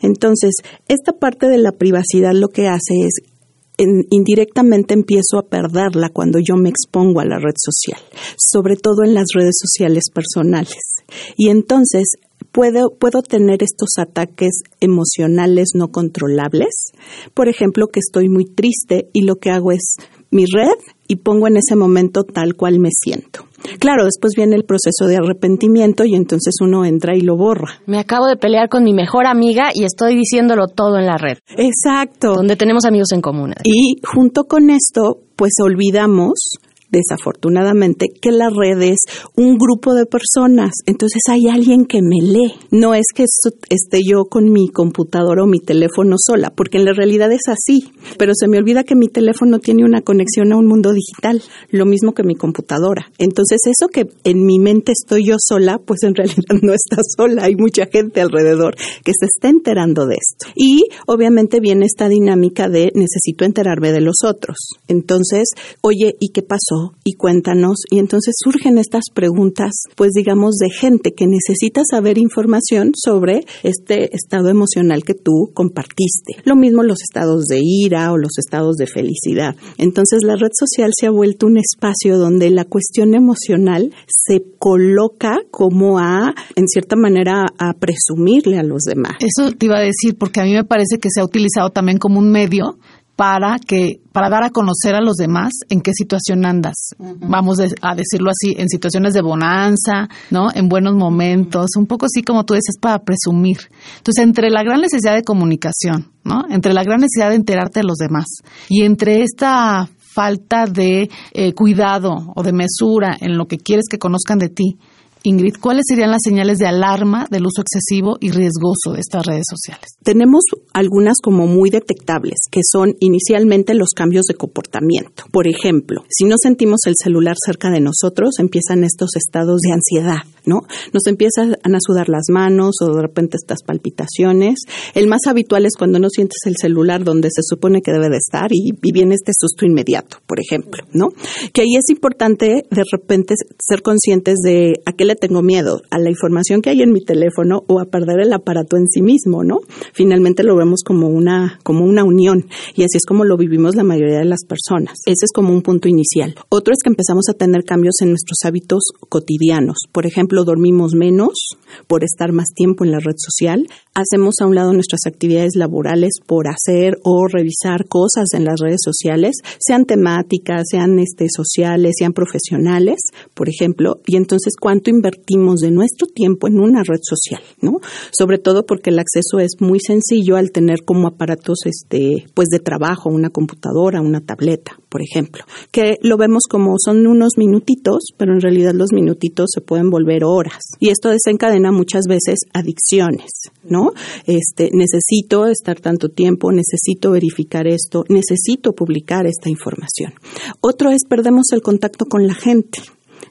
Entonces, 0.00 0.52
esta 0.86 1.12
parte 1.12 1.48
de 1.48 1.58
la 1.58 1.72
privacidad 1.72 2.32
lo 2.32 2.48
que 2.48 2.68
hace 2.68 3.00
es 3.00 3.31
indirectamente 3.78 4.94
empiezo 4.94 5.38
a 5.38 5.46
perderla 5.48 6.10
cuando 6.10 6.38
yo 6.38 6.56
me 6.56 6.68
expongo 6.68 7.20
a 7.20 7.24
la 7.24 7.38
red 7.38 7.54
social, 7.56 8.00
sobre 8.36 8.76
todo 8.76 9.04
en 9.04 9.14
las 9.14 9.26
redes 9.34 9.56
sociales 9.58 10.04
personales. 10.12 11.04
Y 11.36 11.48
entonces 11.48 12.04
puedo, 12.52 12.90
puedo 12.98 13.22
tener 13.22 13.62
estos 13.62 13.98
ataques 13.98 14.60
emocionales 14.80 15.70
no 15.74 15.88
controlables. 15.88 16.92
Por 17.34 17.48
ejemplo, 17.48 17.88
que 17.88 18.00
estoy 18.00 18.28
muy 18.28 18.44
triste 18.44 19.08
y 19.12 19.22
lo 19.22 19.36
que 19.36 19.50
hago 19.50 19.72
es 19.72 19.96
mi 20.30 20.44
red 20.46 20.78
y 21.08 21.16
pongo 21.16 21.46
en 21.46 21.56
ese 21.56 21.76
momento 21.76 22.24
tal 22.24 22.54
cual 22.56 22.78
me 22.78 22.90
siento. 22.90 23.46
Claro, 23.78 24.04
después 24.04 24.32
viene 24.36 24.56
el 24.56 24.64
proceso 24.64 25.06
de 25.06 25.16
arrepentimiento 25.16 26.04
y 26.04 26.14
entonces 26.14 26.54
uno 26.60 26.84
entra 26.84 27.16
y 27.16 27.20
lo 27.20 27.36
borra. 27.36 27.80
Me 27.86 27.98
acabo 27.98 28.26
de 28.26 28.36
pelear 28.36 28.68
con 28.68 28.84
mi 28.84 28.92
mejor 28.92 29.26
amiga 29.26 29.70
y 29.74 29.84
estoy 29.84 30.16
diciéndolo 30.16 30.66
todo 30.68 30.98
en 30.98 31.06
la 31.06 31.16
red. 31.16 31.38
Exacto. 31.56 32.34
Donde 32.34 32.56
tenemos 32.56 32.84
amigos 32.84 33.12
en 33.12 33.20
común. 33.20 33.54
Y 33.64 33.96
junto 34.04 34.44
con 34.44 34.70
esto, 34.70 35.20
pues 35.36 35.52
olvidamos 35.62 36.58
desafortunadamente, 36.92 38.06
que 38.20 38.30
la 38.30 38.50
red 38.50 38.80
es 38.82 39.00
un 39.34 39.56
grupo 39.56 39.94
de 39.94 40.06
personas. 40.06 40.72
Entonces 40.86 41.22
hay 41.28 41.48
alguien 41.48 41.86
que 41.86 42.00
me 42.02 42.20
lee. 42.22 42.54
No 42.70 42.94
es 42.94 43.06
que 43.14 43.24
esté 43.70 44.00
yo 44.06 44.26
con 44.26 44.52
mi 44.52 44.68
computadora 44.68 45.42
o 45.42 45.46
mi 45.46 45.58
teléfono 45.58 46.16
sola, 46.18 46.52
porque 46.54 46.78
en 46.78 46.84
la 46.84 46.92
realidad 46.92 47.32
es 47.32 47.48
así. 47.48 47.90
Pero 48.18 48.32
se 48.34 48.46
me 48.46 48.58
olvida 48.58 48.84
que 48.84 48.94
mi 48.94 49.08
teléfono 49.08 49.58
tiene 49.58 49.84
una 49.84 50.02
conexión 50.02 50.52
a 50.52 50.56
un 50.56 50.66
mundo 50.66 50.92
digital, 50.92 51.42
lo 51.70 51.86
mismo 51.86 52.12
que 52.12 52.22
mi 52.22 52.34
computadora. 52.34 53.10
Entonces 53.18 53.60
eso 53.66 53.88
que 53.88 54.06
en 54.24 54.44
mi 54.44 54.58
mente 54.58 54.92
estoy 54.92 55.26
yo 55.26 55.36
sola, 55.38 55.78
pues 55.78 56.02
en 56.02 56.14
realidad 56.14 56.60
no 56.62 56.74
está 56.74 56.98
sola. 57.16 57.44
Hay 57.44 57.54
mucha 57.56 57.86
gente 57.86 58.20
alrededor 58.20 58.76
que 58.76 59.12
se 59.18 59.26
está 59.26 59.48
enterando 59.48 60.06
de 60.06 60.16
esto. 60.16 60.52
Y 60.54 60.84
obviamente 61.06 61.60
viene 61.60 61.86
esta 61.86 62.08
dinámica 62.08 62.68
de 62.68 62.92
necesito 62.94 63.44
enterarme 63.44 63.92
de 63.92 64.00
los 64.00 64.16
otros. 64.24 64.56
Entonces, 64.88 65.48
oye, 65.80 66.16
¿y 66.20 66.28
qué 66.32 66.42
pasó? 66.42 66.81
Y 67.04 67.14
cuéntanos. 67.14 67.78
Y 67.90 67.98
entonces 67.98 68.34
surgen 68.38 68.78
estas 68.78 69.04
preguntas, 69.12 69.72
pues 69.96 70.12
digamos, 70.12 70.56
de 70.56 70.70
gente 70.70 71.12
que 71.12 71.26
necesita 71.26 71.82
saber 71.88 72.18
información 72.18 72.92
sobre 72.94 73.44
este 73.62 74.14
estado 74.14 74.48
emocional 74.48 75.04
que 75.04 75.14
tú 75.14 75.50
compartiste. 75.54 76.36
Lo 76.44 76.56
mismo 76.56 76.82
los 76.82 77.02
estados 77.02 77.46
de 77.46 77.60
ira 77.62 78.12
o 78.12 78.18
los 78.18 78.38
estados 78.38 78.76
de 78.76 78.86
felicidad. 78.86 79.56
Entonces 79.78 80.20
la 80.22 80.36
red 80.36 80.50
social 80.58 80.92
se 80.98 81.06
ha 81.06 81.10
vuelto 81.10 81.46
un 81.46 81.58
espacio 81.58 82.18
donde 82.18 82.50
la 82.50 82.64
cuestión 82.64 83.14
emocional 83.14 83.94
se 84.06 84.42
coloca 84.58 85.38
como 85.50 85.98
a, 85.98 86.34
en 86.54 86.68
cierta 86.68 86.96
manera, 86.96 87.46
a 87.58 87.74
presumirle 87.74 88.58
a 88.58 88.62
los 88.62 88.82
demás. 88.82 89.16
Eso 89.20 89.52
te 89.52 89.66
iba 89.66 89.78
a 89.78 89.82
decir, 89.82 90.16
porque 90.18 90.40
a 90.40 90.44
mí 90.44 90.52
me 90.52 90.64
parece 90.64 90.98
que 90.98 91.08
se 91.12 91.20
ha 91.20 91.24
utilizado 91.24 91.70
también 91.70 91.98
como 91.98 92.18
un 92.18 92.30
medio 92.30 92.78
para 93.16 93.58
que 93.58 94.00
para 94.12 94.28
dar 94.28 94.44
a 94.44 94.50
conocer 94.50 94.94
a 94.94 95.00
los 95.00 95.16
demás 95.16 95.52
en 95.68 95.80
qué 95.80 95.92
situación 95.94 96.44
andas. 96.44 96.74
Vamos 96.98 97.58
a 97.60 97.94
decirlo 97.94 98.30
así, 98.30 98.54
en 98.58 98.68
situaciones 98.68 99.14
de 99.14 99.22
bonanza, 99.22 100.08
¿no? 100.30 100.48
En 100.54 100.68
buenos 100.68 100.94
momentos, 100.94 101.76
un 101.76 101.86
poco 101.86 102.06
así 102.06 102.22
como 102.22 102.44
tú 102.44 102.54
dices 102.54 102.76
para 102.80 102.98
presumir. 102.98 103.58
Entonces, 103.98 104.24
entre 104.24 104.50
la 104.50 104.62
gran 104.62 104.80
necesidad 104.80 105.14
de 105.14 105.24
comunicación, 105.24 106.12
¿no? 106.24 106.44
Entre 106.50 106.74
la 106.74 106.84
gran 106.84 107.00
necesidad 107.00 107.30
de 107.30 107.36
enterarte 107.36 107.80
de 107.80 107.86
los 107.86 107.96
demás 107.96 108.26
y 108.68 108.82
entre 108.82 109.22
esta 109.22 109.88
falta 110.14 110.66
de 110.66 111.10
eh, 111.32 111.52
cuidado 111.54 112.32
o 112.34 112.42
de 112.42 112.52
mesura 112.52 113.16
en 113.18 113.38
lo 113.38 113.46
que 113.46 113.58
quieres 113.58 113.86
que 113.90 113.98
conozcan 113.98 114.38
de 114.38 114.48
ti, 114.50 114.78
Ingrid, 115.24 115.54
¿cuáles 115.60 115.84
serían 115.86 116.10
las 116.10 116.22
señales 116.24 116.58
de 116.58 116.66
alarma 116.66 117.28
del 117.30 117.46
uso 117.46 117.62
excesivo 117.62 118.16
y 118.20 118.30
riesgoso 118.30 118.92
de 118.92 119.00
estas 119.00 119.24
redes 119.24 119.44
sociales? 119.48 119.96
Tenemos 120.02 120.42
algunas 120.72 121.18
como 121.22 121.46
muy 121.46 121.70
detectables, 121.70 122.40
que 122.50 122.60
son 122.68 122.96
inicialmente 122.98 123.74
los 123.74 123.90
cambios 123.94 124.24
de 124.26 124.34
comportamiento. 124.34 125.24
Por 125.30 125.46
ejemplo, 125.46 126.04
si 126.08 126.24
no 126.24 126.34
sentimos 126.42 126.80
el 126.86 126.94
celular 127.00 127.36
cerca 127.44 127.70
de 127.70 127.80
nosotros, 127.80 128.34
empiezan 128.38 128.82
estos 128.82 129.10
estados 129.14 129.60
de 129.60 129.72
ansiedad, 129.72 130.22
¿no? 130.44 130.62
Nos 130.92 131.06
empiezan 131.06 131.54
a 131.62 131.78
sudar 131.80 132.08
las 132.08 132.24
manos 132.30 132.76
o 132.82 132.94
de 132.94 133.02
repente 133.02 133.36
estas 133.36 133.62
palpitaciones. 133.62 134.60
El 134.94 135.06
más 135.06 135.20
habitual 135.26 135.66
es 135.66 135.74
cuando 135.78 135.98
no 135.98 136.08
sientes 136.08 136.38
el 136.46 136.56
celular 136.56 137.04
donde 137.04 137.28
se 137.30 137.42
supone 137.42 137.82
que 137.82 137.92
debe 137.92 138.08
de 138.08 138.16
estar 138.16 138.52
y, 138.52 138.70
y 138.82 138.92
viene 138.92 139.14
este 139.14 139.32
susto 139.38 139.66
inmediato, 139.66 140.18
por 140.26 140.38
ejemplo, 140.40 140.84
¿no? 140.92 141.08
Que 141.52 141.62
ahí 141.62 141.76
es 141.76 141.88
importante 141.90 142.66
de 142.70 142.82
repente 142.90 143.34
ser 143.58 143.82
conscientes 143.82 144.38
de 144.44 144.80
a 144.84 144.92
qué 144.92 145.04
le 145.04 145.16
tengo 145.16 145.42
miedo, 145.42 145.82
a 145.90 145.98
la 145.98 146.10
información 146.10 146.62
que 146.62 146.70
hay 146.70 146.82
en 146.82 146.92
mi 146.92 147.04
teléfono 147.04 147.64
o 147.68 147.80
a 147.80 147.86
perder 147.86 148.20
el 148.20 148.32
aparato 148.32 148.76
en 148.76 148.86
sí 148.88 149.02
mismo, 149.02 149.44
¿no? 149.44 149.60
Finalmente 149.92 150.42
lo 150.42 150.56
vemos 150.56 150.82
como 150.84 151.08
una, 151.08 151.58
como 151.62 151.84
una 151.84 152.04
unión 152.04 152.46
y 152.74 152.82
así 152.82 152.96
es 152.96 153.04
como 153.06 153.24
lo 153.24 153.36
vivimos 153.36 153.76
la 153.76 153.84
mayoría 153.84 154.18
de 154.18 154.24
las 154.24 154.44
personas. 154.44 154.98
Ese 155.06 155.24
es 155.24 155.32
como 155.32 155.52
un 155.52 155.62
punto 155.62 155.88
inicial. 155.88 156.34
Otro 156.48 156.72
es 156.72 156.82
que 156.82 156.90
empezamos 156.90 157.28
a 157.28 157.34
tener 157.34 157.64
cambios 157.64 157.96
en 158.00 158.10
nuestros 158.10 158.38
hábitos 158.44 158.84
cotidianos. 159.08 159.76
Por 159.92 160.06
ejemplo, 160.06 160.31
dormimos 160.44 160.94
menos 160.94 161.56
por 161.86 162.04
estar 162.04 162.32
más 162.32 162.48
tiempo 162.54 162.84
en 162.84 162.92
la 162.92 162.98
red 162.98 163.14
social, 163.16 163.66
hacemos 163.94 164.36
a 164.40 164.46
un 164.46 164.54
lado 164.54 164.72
nuestras 164.72 165.06
actividades 165.06 165.52
laborales 165.56 166.12
por 166.26 166.46
hacer 166.48 166.98
o 167.04 167.26
revisar 167.26 167.86
cosas 167.88 168.32
en 168.34 168.44
las 168.44 168.60
redes 168.60 168.80
sociales, 168.82 169.36
sean 169.58 169.84
temáticas, 169.84 170.64
sean 170.70 170.98
este, 170.98 171.26
sociales, 171.34 171.94
sean 171.98 172.12
profesionales, 172.12 173.00
por 173.34 173.48
ejemplo, 173.48 174.00
y 174.06 174.16
entonces 174.16 174.54
cuánto 174.60 174.90
invertimos 174.90 175.60
de 175.60 175.70
nuestro 175.70 176.06
tiempo 176.06 176.48
en 176.48 176.58
una 176.60 176.82
red 176.82 177.00
social, 177.02 177.42
¿no? 177.60 177.80
Sobre 178.16 178.38
todo 178.38 178.64
porque 178.64 178.90
el 178.90 178.98
acceso 178.98 179.38
es 179.38 179.52
muy 179.60 179.80
sencillo 179.80 180.36
al 180.36 180.50
tener 180.50 180.84
como 180.84 181.08
aparatos 181.08 181.60
este, 181.66 182.26
pues 182.34 182.48
de 182.48 182.58
trabajo, 182.58 183.10
una 183.10 183.30
computadora, 183.30 184.00
una 184.00 184.20
tableta, 184.20 184.78
por 184.88 185.02
ejemplo, 185.02 185.44
que 185.70 185.96
lo 186.02 186.16
vemos 186.16 186.44
como 186.48 186.74
son 186.78 187.06
unos 187.06 187.32
minutitos, 187.36 188.04
pero 188.16 188.32
en 188.32 188.40
realidad 188.40 188.72
los 188.74 188.92
minutitos 188.92 189.50
se 189.52 189.60
pueden 189.60 189.90
volver 189.90 190.21
horas. 190.22 190.62
Y 190.78 190.90
esto 190.90 191.10
desencadena 191.10 191.72
muchas 191.72 192.04
veces 192.08 192.40
adicciones, 192.52 193.30
¿no? 193.64 193.92
Este, 194.26 194.70
necesito 194.72 195.46
estar 195.46 195.80
tanto 195.80 196.08
tiempo, 196.08 196.52
necesito 196.52 197.12
verificar 197.12 197.66
esto, 197.66 198.04
necesito 198.08 198.72
publicar 198.72 199.26
esta 199.26 199.48
información. 199.48 200.14
Otro 200.60 200.90
es 200.90 201.04
perdemos 201.08 201.46
el 201.52 201.62
contacto 201.62 202.06
con 202.06 202.26
la 202.26 202.34
gente. 202.34 202.80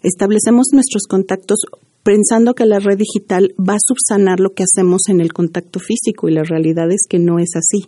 Establecemos 0.03 0.67
nuestros 0.71 1.03
contactos 1.07 1.60
pensando 2.03 2.53
que 2.53 2.65
la 2.65 2.79
red 2.79 2.98
digital 2.98 3.53
va 3.58 3.75
a 3.75 3.86
subsanar 3.86 4.39
lo 4.39 4.51
que 4.51 4.63
hacemos 4.63 5.01
en 5.10 5.22
el 5.22 5.34
contacto 5.34 5.79
físico 5.79 6.27
y 6.27 6.34
la 6.34 6.43
realidad 6.43 6.91
es 6.91 7.01
que 7.08 7.20
no 7.20 7.39
es 7.39 7.51
así. 7.55 7.88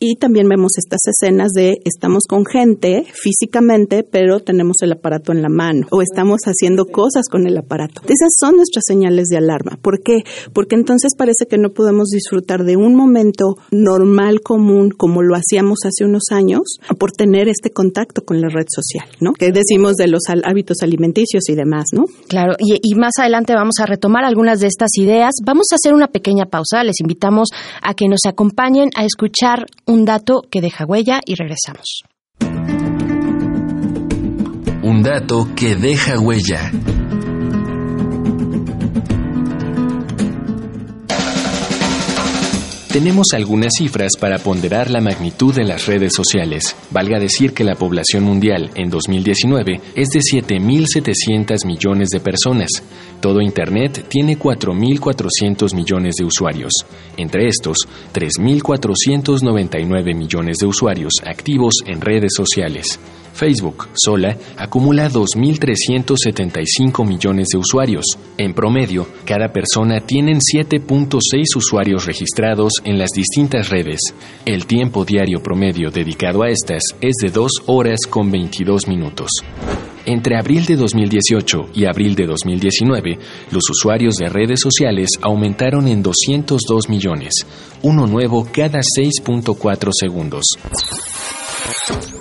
Y 0.00 0.16
también 0.16 0.48
vemos 0.48 0.72
estas 0.76 1.00
escenas 1.06 1.52
de 1.52 1.76
estamos 1.84 2.24
con 2.28 2.44
gente 2.44 3.04
físicamente, 3.12 4.02
pero 4.02 4.40
tenemos 4.40 4.76
el 4.82 4.92
aparato 4.92 5.32
en 5.32 5.42
la 5.42 5.48
mano 5.48 5.86
o 5.90 6.02
estamos 6.02 6.40
haciendo 6.44 6.86
cosas 6.86 7.28
con 7.30 7.46
el 7.46 7.56
aparato. 7.56 8.02
Esas 8.04 8.34
son 8.38 8.56
nuestras 8.56 8.84
señales 8.86 9.28
de 9.28 9.36
alarma. 9.36 9.78
¿Por 9.80 10.02
qué? 10.02 10.24
Porque 10.52 10.74
entonces 10.74 11.12
parece 11.16 11.46
que 11.48 11.58
no 11.58 11.70
podemos 11.70 12.08
disfrutar 12.08 12.64
de 12.64 12.76
un 12.76 12.94
momento 12.94 13.56
normal, 13.70 14.40
común, 14.40 14.90
como 14.90 15.22
lo 15.22 15.36
hacíamos 15.36 15.78
hace 15.84 16.04
unos 16.04 16.24
años, 16.30 16.62
por 16.98 17.12
tener 17.12 17.48
este 17.48 17.70
contacto 17.70 18.22
con 18.22 18.40
la 18.40 18.48
red 18.48 18.66
social, 18.68 19.08
¿no? 19.20 19.32
Que 19.32 19.52
decimos 19.52 19.94
de 19.94 20.08
los 20.08 20.22
hábitos 20.44 20.78
alimenticios 20.82 21.48
y 21.48 21.54
demás, 21.54 21.86
¿no? 21.92 22.04
Claro, 22.28 22.54
y, 22.58 22.78
y 22.82 22.94
más 22.94 23.12
adelante 23.18 23.35
vamos 23.54 23.74
a 23.80 23.86
retomar 23.86 24.24
algunas 24.24 24.60
de 24.60 24.66
estas 24.68 24.90
ideas. 24.98 25.34
Vamos 25.44 25.66
a 25.72 25.76
hacer 25.76 25.94
una 25.94 26.08
pequeña 26.08 26.46
pausa. 26.46 26.82
Les 26.84 27.00
invitamos 27.00 27.48
a 27.82 27.94
que 27.94 28.08
nos 28.08 28.20
acompañen 28.26 28.90
a 28.96 29.04
escuchar 29.04 29.66
un 29.86 30.04
dato 30.04 30.42
que 30.50 30.60
deja 30.60 30.84
huella 30.86 31.20
y 31.24 31.34
regresamos. 31.34 32.02
Un 34.82 35.02
dato 35.02 35.48
que 35.56 35.74
deja 35.74 36.18
huella. 36.20 36.70
Tenemos 42.96 43.26
algunas 43.34 43.74
cifras 43.76 44.12
para 44.18 44.38
ponderar 44.38 44.88
la 44.88 45.02
magnitud 45.02 45.54
de 45.54 45.64
las 45.64 45.84
redes 45.84 46.14
sociales. 46.14 46.74
Valga 46.90 47.18
decir 47.18 47.52
que 47.52 47.62
la 47.62 47.74
población 47.74 48.24
mundial 48.24 48.70
en 48.74 48.88
2019 48.88 49.82
es 49.94 50.08
de 50.08 50.20
7.700 50.20 51.66
millones 51.66 52.08
de 52.08 52.20
personas. 52.20 52.70
Todo 53.20 53.42
Internet 53.42 54.06
tiene 54.08 54.38
4.400 54.38 55.74
millones 55.74 56.14
de 56.14 56.24
usuarios. 56.24 56.72
Entre 57.18 57.48
estos, 57.48 57.76
3.499 58.14 60.16
millones 60.16 60.56
de 60.58 60.66
usuarios 60.66 61.12
activos 61.22 61.74
en 61.84 62.00
redes 62.00 62.32
sociales. 62.34 62.98
Facebook, 63.36 63.88
sola, 63.92 64.36
acumula 64.56 65.10
2.375 65.10 67.06
millones 67.06 67.48
de 67.52 67.58
usuarios. 67.58 68.04
En 68.38 68.54
promedio, 68.54 69.06
cada 69.26 69.52
persona 69.52 70.00
tiene 70.00 70.32
7.6 70.32 71.20
usuarios 71.54 72.06
registrados 72.06 72.72
en 72.84 72.98
las 72.98 73.10
distintas 73.10 73.68
redes. 73.68 74.00
El 74.46 74.64
tiempo 74.66 75.04
diario 75.04 75.42
promedio 75.42 75.90
dedicado 75.90 76.42
a 76.42 76.48
estas 76.48 76.82
es 77.02 77.16
de 77.22 77.28
2 77.30 77.64
horas 77.66 78.00
con 78.08 78.30
22 78.30 78.88
minutos. 78.88 79.28
Entre 80.06 80.38
abril 80.38 80.64
de 80.64 80.76
2018 80.76 81.70
y 81.74 81.84
abril 81.84 82.14
de 82.14 82.26
2019, 82.26 83.18
los 83.50 83.68
usuarios 83.68 84.14
de 84.14 84.28
redes 84.30 84.60
sociales 84.60 85.10
aumentaron 85.20 85.88
en 85.88 86.02
202 86.02 86.88
millones, 86.88 87.34
uno 87.82 88.06
nuevo 88.06 88.48
cada 88.50 88.78
6.4 88.78 89.90
segundos. 89.92 90.44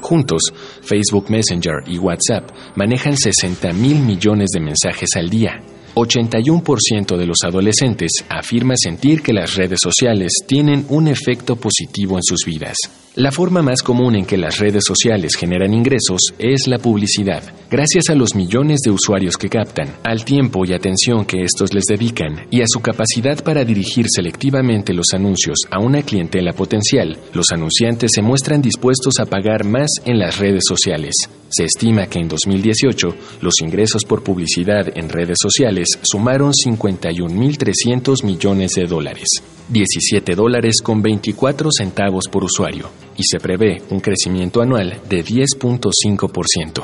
Juntos, 0.05 0.53
Facebook 0.83 1.31
Messenger 1.31 1.83
y 1.87 1.97
WhatsApp 1.97 2.51
manejan 2.75 3.17
60 3.17 3.73
mil 3.73 3.97
millones 3.97 4.51
de 4.53 4.59
mensajes 4.59 5.09
al 5.15 5.31
día. 5.31 5.59
81% 5.95 7.17
de 7.17 7.25
los 7.25 7.37
adolescentes 7.43 8.11
afirma 8.29 8.75
sentir 8.77 9.23
que 9.23 9.33
las 9.33 9.55
redes 9.55 9.79
sociales 9.81 10.31
tienen 10.45 10.85
un 10.89 11.07
efecto 11.07 11.55
positivo 11.55 12.17
en 12.17 12.23
sus 12.23 12.45
vidas. 12.45 12.75
La 13.17 13.31
forma 13.31 13.61
más 13.61 13.81
común 13.81 14.17
en 14.17 14.25
que 14.25 14.35
las 14.35 14.59
redes 14.59 14.83
sociales 14.85 15.37
generan 15.37 15.73
ingresos 15.73 16.33
es 16.37 16.67
la 16.67 16.79
publicidad, 16.79 17.41
gracias 17.71 18.09
a 18.09 18.13
los 18.13 18.35
millones 18.35 18.81
de 18.83 18.91
usuarios 18.91 19.37
que 19.37 19.47
captan, 19.47 19.87
al 20.03 20.25
tiempo 20.25 20.65
y 20.65 20.73
atención 20.73 21.23
que 21.23 21.41
estos 21.41 21.73
les 21.73 21.85
dedican 21.85 22.45
y 22.51 22.59
a 22.59 22.65
su 22.67 22.81
capacidad 22.81 23.41
para 23.41 23.63
dirigir 23.63 24.07
selectivamente 24.09 24.93
los 24.93 25.13
anuncios 25.13 25.59
a 25.71 25.79
una 25.79 26.01
clientela 26.01 26.51
potencial, 26.51 27.17
los 27.33 27.45
anunciantes 27.53 28.11
se 28.13 28.21
muestran 28.21 28.61
dispuestos 28.61 29.13
a 29.21 29.25
pagar 29.25 29.63
más 29.63 29.91
en 30.03 30.19
las 30.19 30.37
redes 30.37 30.63
sociales. 30.67 31.13
Se 31.47 31.63
estima 31.63 32.07
que 32.07 32.19
en 32.19 32.27
2018 32.27 33.15
los 33.39 33.61
ingresos 33.61 34.03
por 34.03 34.23
publicidad 34.23 34.89
en 34.93 35.07
redes 35.07 35.37
sociales 35.41 35.87
sumaron 36.01 36.51
51.300 36.51 38.25
millones 38.25 38.71
de 38.73 38.83
dólares, 38.83 39.29
17 39.69 40.35
dólares 40.35 40.81
con 40.83 41.01
24 41.01 41.69
centavos 41.71 42.27
por 42.29 42.43
usuario, 42.43 42.89
y 43.17 43.23
se 43.23 43.39
prevé 43.39 43.81
un 43.89 43.99
crecimiento 43.99 44.61
anual 44.61 45.01
de 45.09 45.23
10.5%. 45.23 46.83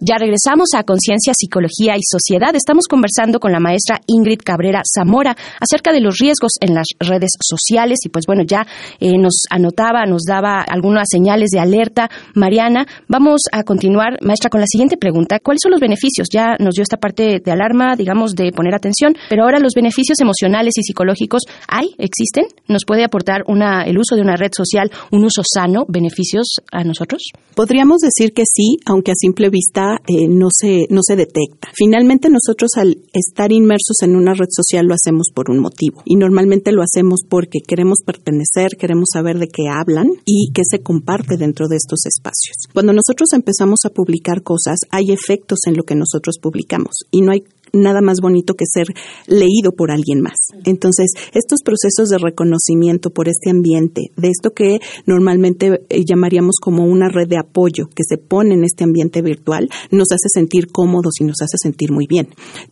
ya 0.00 0.16
regresamos 0.18 0.68
a 0.74 0.84
Conciencia, 0.84 1.32
Psicología 1.34 1.94
y 1.96 2.02
Sociedad. 2.02 2.54
Estamos 2.54 2.86
conversando 2.88 3.40
con 3.40 3.52
la 3.52 3.60
maestra 3.60 4.00
Ingrid 4.06 4.40
Cabrera 4.44 4.82
Zamora 4.84 5.36
acerca 5.60 5.92
de 5.92 6.00
los 6.00 6.18
riesgos 6.18 6.52
en 6.60 6.74
las 6.74 6.86
redes 7.00 7.30
sociales 7.40 7.98
y 8.04 8.08
pues 8.08 8.24
bueno, 8.26 8.42
ya 8.46 8.66
eh, 9.00 9.18
nos 9.18 9.42
anotaba, 9.50 10.06
nos 10.06 10.22
daba 10.22 10.60
algunas 10.60 11.08
señales 11.10 11.50
de 11.50 11.60
alerta. 11.60 12.08
Mariana, 12.34 12.86
vamos 13.08 13.42
a 13.52 13.64
continuar, 13.64 14.18
maestra, 14.22 14.50
con 14.50 14.60
la 14.60 14.66
siguiente 14.66 14.96
pregunta. 14.96 15.40
¿Cuáles 15.40 15.60
son 15.62 15.72
los 15.72 15.80
beneficios? 15.80 16.28
Ya 16.32 16.56
nos 16.58 16.74
dio 16.74 16.82
esta 16.82 16.98
parte 16.98 17.40
de 17.40 17.50
alarma, 17.50 17.96
digamos, 17.96 18.34
de 18.34 18.52
poner 18.52 18.74
atención, 18.74 19.16
pero 19.28 19.44
ahora 19.44 19.58
los 19.58 19.74
beneficios 19.74 20.20
emocionales 20.20 20.74
y 20.78 20.82
psicológicos, 20.82 21.42
¿hay? 21.66 21.94
¿Existen? 21.98 22.46
¿Nos 22.68 22.84
puede 22.86 23.04
aportar 23.04 23.42
una, 23.46 23.82
el 23.84 23.98
uso 23.98 24.14
de 24.14 24.22
una 24.22 24.36
red 24.36 24.52
social 24.56 24.90
un 25.10 25.24
uso 25.24 25.42
sano, 25.44 25.84
beneficios 25.88 26.56
a 26.72 26.84
nosotros? 26.84 27.22
Podríamos 27.54 27.98
decir 27.98 28.32
que 28.32 28.44
sí, 28.46 28.76
aunque 28.86 29.12
a 29.12 29.14
simple 29.14 29.48
vista 29.50 29.87
eh, 29.96 30.28
no, 30.28 30.48
se, 30.50 30.86
no 30.90 31.00
se 31.02 31.16
detecta. 31.16 31.68
Finalmente 31.74 32.28
nosotros 32.30 32.70
al 32.76 32.96
estar 33.12 33.52
inmersos 33.52 34.02
en 34.02 34.16
una 34.16 34.34
red 34.34 34.48
social 34.50 34.86
lo 34.86 34.94
hacemos 34.94 35.28
por 35.34 35.50
un 35.50 35.60
motivo 35.60 36.02
y 36.04 36.16
normalmente 36.16 36.72
lo 36.72 36.82
hacemos 36.82 37.20
porque 37.28 37.60
queremos 37.66 37.98
pertenecer, 38.04 38.76
queremos 38.78 39.08
saber 39.12 39.38
de 39.38 39.48
qué 39.48 39.68
hablan 39.68 40.12
y 40.24 40.50
qué 40.52 40.62
se 40.68 40.80
comparte 40.80 41.36
dentro 41.36 41.68
de 41.68 41.76
estos 41.76 42.06
espacios. 42.06 42.56
Cuando 42.72 42.92
nosotros 42.92 43.28
empezamos 43.32 43.80
a 43.84 43.90
publicar 43.90 44.42
cosas, 44.42 44.78
hay 44.90 45.12
efectos 45.12 45.60
en 45.66 45.76
lo 45.76 45.84
que 45.84 45.94
nosotros 45.94 46.38
publicamos 46.40 47.04
y 47.10 47.22
no 47.22 47.32
hay 47.32 47.44
nada 47.72 48.00
más 48.00 48.18
bonito 48.20 48.54
que 48.54 48.64
ser 48.66 48.86
leído 49.26 49.72
por 49.76 49.90
alguien 49.90 50.20
más. 50.20 50.38
Entonces, 50.64 51.12
estos 51.34 51.60
procesos 51.64 52.08
de 52.08 52.18
reconocimiento 52.18 53.10
por 53.10 53.28
este 53.28 53.50
ambiente, 53.50 54.10
de 54.16 54.28
esto 54.28 54.50
que 54.50 54.78
normalmente 55.06 55.80
eh, 55.88 56.04
llamaríamos 56.04 56.56
como 56.60 56.84
una 56.84 57.08
red 57.08 57.28
de 57.28 57.38
apoyo 57.38 57.88
que 57.94 58.04
se 58.06 58.18
pone 58.18 58.54
en 58.54 58.64
este 58.64 58.84
ambiente 58.84 59.22
virtual, 59.22 59.68
nos 59.90 60.12
hace 60.12 60.28
sentir 60.32 60.68
cómodos 60.68 61.14
y 61.20 61.24
nos 61.24 61.40
hace 61.42 61.56
sentir 61.60 61.92
muy 61.92 62.06
bien. 62.06 62.28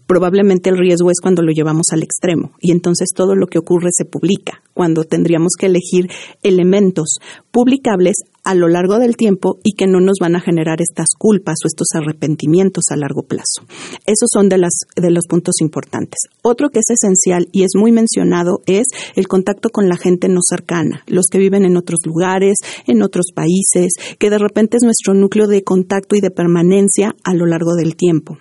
Probablemente 0.06 0.70
el 0.70 0.78
riesgo 0.78 1.10
es 1.10 1.20
cuando 1.20 1.42
lo 1.42 1.52
llevamos 1.52 1.86
al 1.92 2.02
extremo 2.02 2.52
y 2.60 2.72
entonces 2.72 3.08
todo 3.14 3.34
lo 3.34 3.46
que 3.46 3.58
ocurre 3.58 3.88
se 3.92 4.04
publica, 4.04 4.62
cuando 4.74 5.04
tendríamos 5.04 5.52
que 5.58 5.66
elegir 5.66 6.10
elementos 6.42 7.18
publicables 7.50 8.16
a 8.46 8.54
lo 8.54 8.68
largo 8.68 8.98
del 8.98 9.16
tiempo 9.16 9.58
y 9.64 9.72
que 9.72 9.86
no 9.86 10.00
nos 10.00 10.18
van 10.20 10.36
a 10.36 10.40
generar 10.40 10.80
estas 10.80 11.08
culpas 11.18 11.56
o 11.64 11.66
estos 11.66 11.88
arrepentimientos 11.94 12.84
a 12.90 12.96
largo 12.96 13.24
plazo. 13.24 13.66
Esos 14.06 14.28
son 14.32 14.48
de, 14.48 14.58
las, 14.58 14.72
de 14.94 15.10
los 15.10 15.26
puntos 15.28 15.56
importantes. 15.60 16.20
Otro 16.42 16.70
que 16.70 16.78
es 16.78 16.90
esencial 16.90 17.48
y 17.50 17.64
es 17.64 17.72
muy 17.76 17.90
mencionado 17.90 18.60
es 18.66 18.86
el 19.16 19.26
contacto 19.26 19.70
con 19.70 19.88
la 19.88 19.96
gente 19.96 20.28
no 20.28 20.40
cercana, 20.48 21.02
los 21.08 21.26
que 21.30 21.38
viven 21.38 21.64
en 21.64 21.76
otros 21.76 21.98
lugares, 22.04 22.54
en 22.86 23.02
otros 23.02 23.32
países, 23.34 23.94
que 24.18 24.30
de 24.30 24.38
repente 24.38 24.76
es 24.76 24.84
nuestro 24.84 25.12
núcleo 25.12 25.48
de 25.48 25.64
contacto 25.64 26.14
y 26.14 26.20
de 26.20 26.30
permanencia 26.30 27.16
a 27.24 27.34
lo 27.34 27.46
largo 27.46 27.74
del 27.74 27.96
tiempo. 27.96 28.38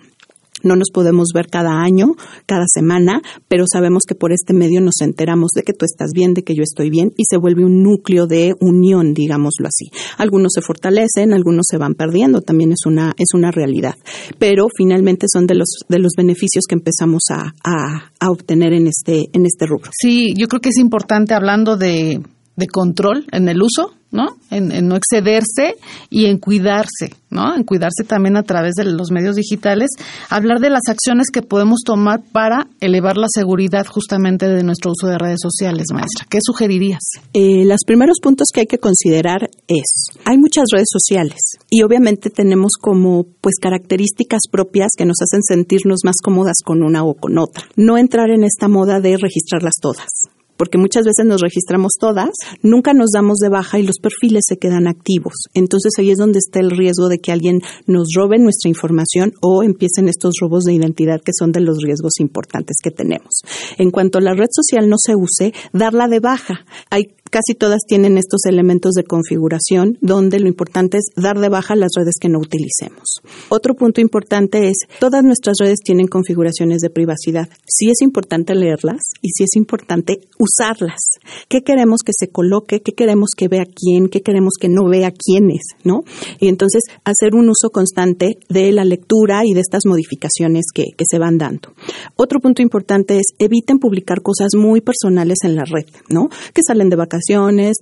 No 0.66 0.76
nos 0.76 0.90
podemos 0.92 1.28
ver 1.34 1.46
cada 1.46 1.80
año, 1.80 2.16
cada 2.44 2.64
semana, 2.66 3.22
pero 3.48 3.64
sabemos 3.70 4.02
que 4.06 4.14
por 4.14 4.32
este 4.32 4.52
medio 4.52 4.80
nos 4.80 5.00
enteramos 5.00 5.50
de 5.54 5.62
que 5.62 5.72
tú 5.72 5.84
estás 5.84 6.10
bien, 6.12 6.34
de 6.34 6.42
que 6.42 6.54
yo 6.54 6.62
estoy 6.62 6.90
bien 6.90 7.12
y 7.16 7.24
se 7.28 7.36
vuelve 7.36 7.64
un 7.64 7.82
núcleo 7.82 8.26
de 8.26 8.54
unión, 8.60 9.14
digámoslo 9.14 9.68
así. 9.68 9.90
Algunos 10.18 10.52
se 10.54 10.62
fortalecen, 10.62 11.32
algunos 11.32 11.66
se 11.70 11.78
van 11.78 11.94
perdiendo, 11.94 12.40
también 12.40 12.72
es 12.72 12.84
una, 12.84 13.14
es 13.16 13.28
una 13.34 13.50
realidad. 13.50 13.94
Pero 14.38 14.66
finalmente 14.76 15.26
son 15.32 15.46
de 15.46 15.54
los, 15.54 15.68
de 15.88 15.98
los 15.98 16.12
beneficios 16.16 16.64
que 16.68 16.74
empezamos 16.74 17.22
a, 17.30 17.54
a, 17.64 18.30
obtener 18.30 18.72
en 18.72 18.88
este, 18.88 19.28
en 19.32 19.46
este 19.46 19.66
rubro. 19.66 19.90
Sí, 19.96 20.34
yo 20.36 20.48
creo 20.48 20.60
que 20.60 20.70
es 20.70 20.78
importante 20.78 21.32
hablando 21.32 21.76
de, 21.76 22.20
de 22.56 22.66
control 22.66 23.26
en 23.30 23.48
el 23.48 23.62
uso, 23.62 23.92
¿no? 24.10 24.28
En, 24.50 24.88
no 24.88 24.96
excederse 24.96 25.76
y 26.10 26.26
en 26.26 26.38
cuidarse, 26.38 27.14
¿no? 27.30 27.54
En 27.54 27.64
cuidarse 27.64 28.04
también 28.06 28.36
a 28.36 28.42
través 28.42 28.74
de 28.74 28.84
los 28.84 29.10
medios 29.10 29.36
digitales, 29.36 29.90
hablar 30.30 30.60
de 30.60 30.70
las 30.70 30.82
acciones 30.88 31.28
que 31.32 31.42
podemos 31.42 31.80
tomar 31.84 32.22
para 32.32 32.68
elevar 32.80 33.16
la 33.16 33.26
seguridad 33.28 33.86
justamente 33.86 34.48
de 34.48 34.62
nuestro 34.62 34.92
uso 34.92 35.08
de 35.08 35.18
redes 35.18 35.40
sociales, 35.42 35.86
maestra. 35.92 36.26
¿Qué 36.28 36.38
sugerirías? 36.40 37.02
Eh, 37.32 37.64
los 37.64 37.80
primeros 37.86 38.18
puntos 38.22 38.48
que 38.52 38.60
hay 38.60 38.66
que 38.66 38.78
considerar 38.78 39.48
es, 39.68 40.06
hay 40.24 40.38
muchas 40.38 40.64
redes 40.72 40.88
sociales 40.90 41.38
y 41.70 41.82
obviamente 41.82 42.30
tenemos 42.30 42.72
como 42.80 43.24
pues 43.40 43.56
características 43.60 44.42
propias 44.50 44.90
que 44.96 45.04
nos 45.04 45.16
hacen 45.20 45.42
sentirnos 45.42 46.00
más 46.04 46.16
cómodas 46.22 46.56
con 46.64 46.82
una 46.82 47.04
o 47.04 47.14
con 47.14 47.38
otra. 47.38 47.64
No 47.76 47.98
entrar 47.98 48.30
en 48.30 48.44
esta 48.44 48.68
moda 48.68 49.00
de 49.00 49.16
registrarlas 49.16 49.74
todas 49.80 50.35
porque 50.56 50.78
muchas 50.78 51.04
veces 51.04 51.26
nos 51.26 51.40
registramos 51.40 51.92
todas, 51.98 52.30
nunca 52.62 52.92
nos 52.92 53.10
damos 53.12 53.38
de 53.38 53.48
baja 53.48 53.78
y 53.78 53.82
los 53.82 53.98
perfiles 53.98 54.44
se 54.46 54.56
quedan 54.56 54.86
activos. 54.86 55.34
Entonces 55.54 55.92
ahí 55.98 56.10
es 56.10 56.18
donde 56.18 56.38
está 56.38 56.60
el 56.60 56.70
riesgo 56.70 57.08
de 57.08 57.18
que 57.18 57.32
alguien 57.32 57.60
nos 57.86 58.08
robe 58.14 58.38
nuestra 58.38 58.68
información 58.68 59.32
o 59.40 59.62
empiecen 59.62 60.08
estos 60.08 60.34
robos 60.40 60.64
de 60.64 60.74
identidad 60.74 61.20
que 61.20 61.32
son 61.36 61.52
de 61.52 61.60
los 61.60 61.78
riesgos 61.82 62.20
importantes 62.20 62.76
que 62.82 62.90
tenemos. 62.90 63.42
En 63.78 63.90
cuanto 63.90 64.20
la 64.20 64.34
red 64.34 64.48
social 64.50 64.88
no 64.88 64.96
se 64.98 65.14
use, 65.14 65.52
darla 65.72 66.08
de 66.08 66.20
baja. 66.20 66.64
Hay 66.90 67.15
casi 67.30 67.54
todas 67.58 67.80
tienen 67.86 68.18
estos 68.18 68.44
elementos 68.46 68.92
de 68.92 69.04
configuración 69.04 69.98
donde 70.00 70.38
lo 70.38 70.48
importante 70.48 70.98
es 70.98 71.04
dar 71.16 71.38
de 71.38 71.48
baja 71.48 71.74
las 71.76 71.90
redes 71.96 72.14
que 72.20 72.28
no 72.28 72.38
utilicemos. 72.38 73.20
Otro 73.48 73.74
punto 73.74 74.00
importante 74.00 74.68
es, 74.68 74.76
todas 75.00 75.22
nuestras 75.24 75.56
redes 75.60 75.80
tienen 75.84 76.06
configuraciones 76.06 76.80
de 76.80 76.90
privacidad. 76.90 77.48
Sí 77.66 77.90
es 77.90 78.00
importante 78.02 78.54
leerlas 78.54 79.00
y 79.22 79.30
sí 79.30 79.44
es 79.44 79.56
importante 79.56 80.20
usarlas. 80.38 81.00
¿Qué 81.48 81.62
queremos 81.62 82.00
que 82.04 82.12
se 82.16 82.28
coloque? 82.28 82.80
¿Qué 82.80 82.92
queremos 82.92 83.30
que 83.36 83.48
vea 83.48 83.64
quién? 83.64 84.08
¿Qué 84.08 84.20
queremos 84.20 84.54
que 84.60 84.68
no 84.68 84.88
vea 84.88 85.10
quiénes? 85.10 85.62
¿No? 85.84 86.02
Y 86.38 86.48
entonces 86.48 86.82
hacer 87.04 87.34
un 87.34 87.48
uso 87.48 87.70
constante 87.70 88.38
de 88.48 88.72
la 88.72 88.84
lectura 88.84 89.42
y 89.44 89.52
de 89.52 89.60
estas 89.60 89.82
modificaciones 89.86 90.66
que, 90.72 90.84
que 90.96 91.04
se 91.08 91.18
van 91.18 91.38
dando. 91.38 91.72
Otro 92.16 92.40
punto 92.40 92.62
importante 92.62 93.16
es 93.16 93.26
eviten 93.38 93.78
publicar 93.78 94.22
cosas 94.22 94.50
muy 94.56 94.80
personales 94.80 95.38
en 95.44 95.56
la 95.56 95.64
red, 95.64 95.86
¿no? 96.08 96.28
Que 96.52 96.62
salen 96.66 96.88
de 96.88 96.96
vacaciones 96.96 97.15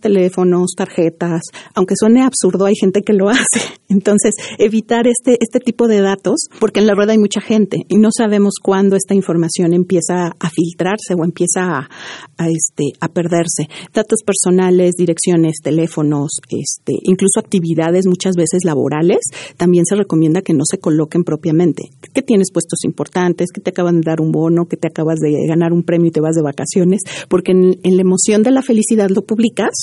teléfonos, 0.01 0.75
tarjetas, 0.77 1.43
aunque 1.75 1.95
suene 1.97 2.23
absurdo, 2.23 2.67
hay 2.67 2.75
gente 2.79 3.03
que 3.03 3.13
lo 3.13 3.29
hace. 3.29 3.61
Entonces, 3.89 4.33
evitar 4.59 5.07
este, 5.07 5.37
este 5.41 5.61
tipo 5.61 5.89
de 5.89 6.01
datos, 6.01 6.47
porque 6.59 6.81
en 6.81 6.87
la 6.87 6.95
rueda 6.95 7.13
hay 7.13 7.19
mucha 7.19 7.41
gente 7.41 7.85
y 7.89 7.97
no 7.97 8.09
sabemos 8.17 8.55
cuándo 8.63 8.97
esta 8.97 9.15
información 9.15 9.73
empieza 9.73 10.35
a 10.39 10.51
filtrarse 10.51 11.15
o 11.15 11.25
empieza 11.25 11.89
a, 12.39 12.49
este, 12.49 12.93
a 13.01 13.09
perderse. 13.09 13.69
Datos 13.93 14.21
personales, 14.25 14.95
direcciones, 14.97 15.57
teléfonos, 15.63 16.41
este, 16.49 16.95
incluso 17.03 17.41
actividades 17.41 18.07
muchas 18.07 18.35
veces 18.37 18.65
laborales, 18.65 19.19
también 19.57 19.85
se 19.85 19.97
recomienda 19.97 20.43
que 20.43 20.55
no 20.55 20.65
se 20.69 20.79
coloquen 20.79 21.25
propiamente. 21.25 21.91
Que 22.13 22.23
tienes 22.23 22.51
puestos 22.53 22.85
importantes, 22.85 23.51
que 23.53 23.61
te 23.61 23.71
acaban 23.71 24.01
de 24.01 24.11
dar 24.11 24.21
un 24.21 24.33
bono, 24.33 24.67
que 24.67 24.77
te 24.77 24.89
acabas 24.89 25.19
de 25.19 25.47
ganar 25.47 25.73
un 25.73 25.83
premio 25.83 26.09
y 26.09 26.13
te 26.13 26.21
vas 26.21 26.35
de 26.35 26.43
vacaciones, 26.43 27.03
porque 27.29 27.53
en 27.53 27.97
la 27.97 28.01
emoción 28.03 28.43
de 28.43 28.51
la 28.51 28.63
felicidad 28.63 29.11
lo 29.11 29.23
publicas 29.23 29.75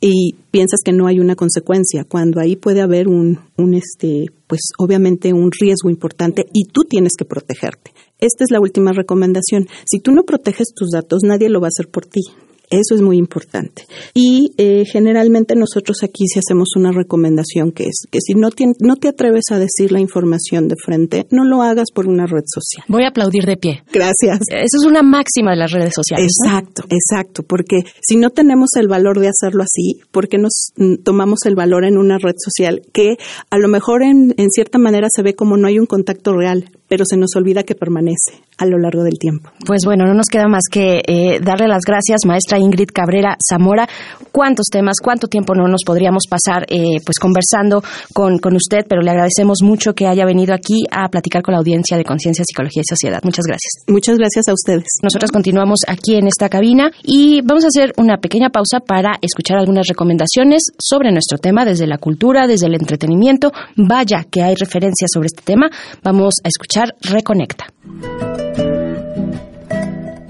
y 0.00 0.34
piensas 0.50 0.80
que 0.84 0.92
no 0.92 1.06
hay 1.06 1.20
una 1.20 1.36
consecuencia, 1.36 2.04
cuando 2.04 2.40
ahí 2.40 2.56
puede 2.56 2.80
haber 2.80 3.08
un, 3.08 3.40
un 3.58 3.74
este, 3.74 4.26
pues 4.46 4.60
obviamente 4.78 5.32
un 5.32 5.50
riesgo 5.52 5.90
importante 5.90 6.46
y 6.52 6.64
tú 6.64 6.82
tienes 6.88 7.12
que 7.18 7.24
protegerte. 7.24 7.92
Esta 8.18 8.44
es 8.44 8.50
la 8.50 8.60
última 8.60 8.92
recomendación. 8.92 9.68
Si 9.84 10.00
tú 10.00 10.12
no 10.12 10.22
proteges 10.22 10.68
tus 10.74 10.90
datos, 10.90 11.20
nadie 11.22 11.48
lo 11.48 11.60
va 11.60 11.66
a 11.66 11.74
hacer 11.74 11.90
por 11.90 12.06
ti. 12.06 12.22
Eso 12.70 12.94
es 12.94 13.00
muy 13.00 13.16
importante. 13.16 13.86
Y 14.14 14.52
eh, 14.58 14.84
generalmente 14.90 15.54
nosotros 15.54 15.98
aquí 16.02 16.26
si 16.26 16.38
hacemos 16.38 16.70
una 16.76 16.92
recomendación 16.92 17.72
que 17.72 17.84
es 17.84 18.06
que 18.10 18.20
si 18.20 18.34
no 18.34 18.50
te, 18.50 18.66
no 18.80 18.96
te 18.96 19.08
atreves 19.08 19.44
a 19.50 19.58
decir 19.58 19.92
la 19.92 20.00
información 20.00 20.68
de 20.68 20.76
frente, 20.76 21.26
no 21.30 21.44
lo 21.44 21.62
hagas 21.62 21.88
por 21.94 22.08
una 22.08 22.26
red 22.26 22.44
social. 22.46 22.84
Voy 22.88 23.04
a 23.04 23.08
aplaudir 23.08 23.44
de 23.44 23.56
pie. 23.56 23.82
Gracias. 23.92 24.40
Eso 24.48 24.78
es 24.80 24.86
una 24.86 25.02
máxima 25.02 25.52
de 25.52 25.56
las 25.56 25.72
redes 25.72 25.92
sociales. 25.94 26.28
Exacto, 26.44 26.82
exacto, 26.90 27.42
porque 27.42 27.80
si 28.00 28.16
no 28.16 28.30
tenemos 28.30 28.70
el 28.76 28.88
valor 28.88 29.20
de 29.20 29.28
hacerlo 29.28 29.62
así, 29.62 30.00
¿por 30.10 30.28
qué 30.28 30.38
nos 30.38 30.72
mm, 30.76 31.02
tomamos 31.04 31.40
el 31.46 31.54
valor 31.54 31.84
en 31.84 31.96
una 31.96 32.18
red 32.18 32.34
social 32.36 32.82
que 32.92 33.16
a 33.50 33.58
lo 33.58 33.68
mejor 33.68 34.02
en, 34.02 34.34
en 34.36 34.50
cierta 34.50 34.78
manera 34.78 35.08
se 35.14 35.22
ve 35.22 35.34
como 35.34 35.56
no 35.56 35.66
hay 35.68 35.78
un 35.78 35.86
contacto 35.86 36.34
real, 36.34 36.70
pero 36.88 37.04
se 37.04 37.16
nos 37.16 37.36
olvida 37.36 37.62
que 37.62 37.74
permanece 37.74 38.42
a 38.56 38.66
lo 38.66 38.78
largo 38.78 39.02
del 39.04 39.18
tiempo. 39.18 39.50
Pues 39.66 39.82
bueno, 39.84 40.06
no 40.06 40.14
nos 40.14 40.26
queda 40.26 40.48
más 40.48 40.64
que 40.70 41.02
eh, 41.06 41.38
darle 41.40 41.68
las 41.68 41.84
gracias, 41.86 42.22
maestra 42.26 42.58
Ingrid 42.58 42.88
Cabrera 42.92 43.36
Zamora. 43.48 43.88
¿Cuántos 44.32 44.66
temas, 44.66 44.96
cuánto 45.02 45.28
tiempo 45.28 45.54
no 45.54 45.68
nos 45.68 45.82
podríamos 45.84 46.24
pasar 46.28 46.64
eh, 46.68 47.00
pues 47.04 47.18
conversando 47.18 47.82
con, 48.12 48.38
con 48.38 48.56
usted? 48.56 48.86
Pero 48.88 49.02
le 49.02 49.10
agradecemos 49.10 49.58
mucho 49.62 49.94
que 49.94 50.06
haya 50.06 50.24
venido 50.24 50.54
aquí 50.54 50.84
a 50.90 51.08
platicar 51.08 51.42
con 51.42 51.52
la 51.52 51.58
audiencia 51.58 51.96
de 51.96 52.04
Conciencia, 52.04 52.44
Psicología 52.44 52.82
y 52.82 52.88
Sociedad. 52.88 53.20
Muchas 53.22 53.46
gracias. 53.46 53.84
Muchas 53.86 54.18
gracias 54.18 54.48
a 54.48 54.52
ustedes. 54.52 54.86
Nosotros 55.02 55.30
continuamos 55.30 55.80
aquí 55.86 56.16
en 56.16 56.26
esta 56.26 56.48
cabina 56.48 56.90
y 57.02 57.42
vamos 57.42 57.64
a 57.64 57.68
hacer 57.68 57.92
una 57.96 58.18
pequeña 58.18 58.50
pausa 58.50 58.80
para 58.80 59.18
escuchar 59.20 59.58
algunas 59.58 59.86
recomendaciones 59.86 60.62
sobre 60.78 61.12
nuestro 61.12 61.38
tema 61.38 61.64
desde 61.64 61.86
la 61.86 61.98
cultura, 61.98 62.46
desde 62.46 62.66
el 62.66 62.74
entretenimiento. 62.74 63.52
Vaya 63.76 64.24
que 64.30 64.42
hay 64.42 64.54
referencias 64.54 65.10
sobre 65.12 65.26
este 65.26 65.42
tema. 65.42 65.70
Vamos 66.02 66.34
a 66.44 66.48
escuchar 66.48 66.77
Reconecta. 66.78 67.66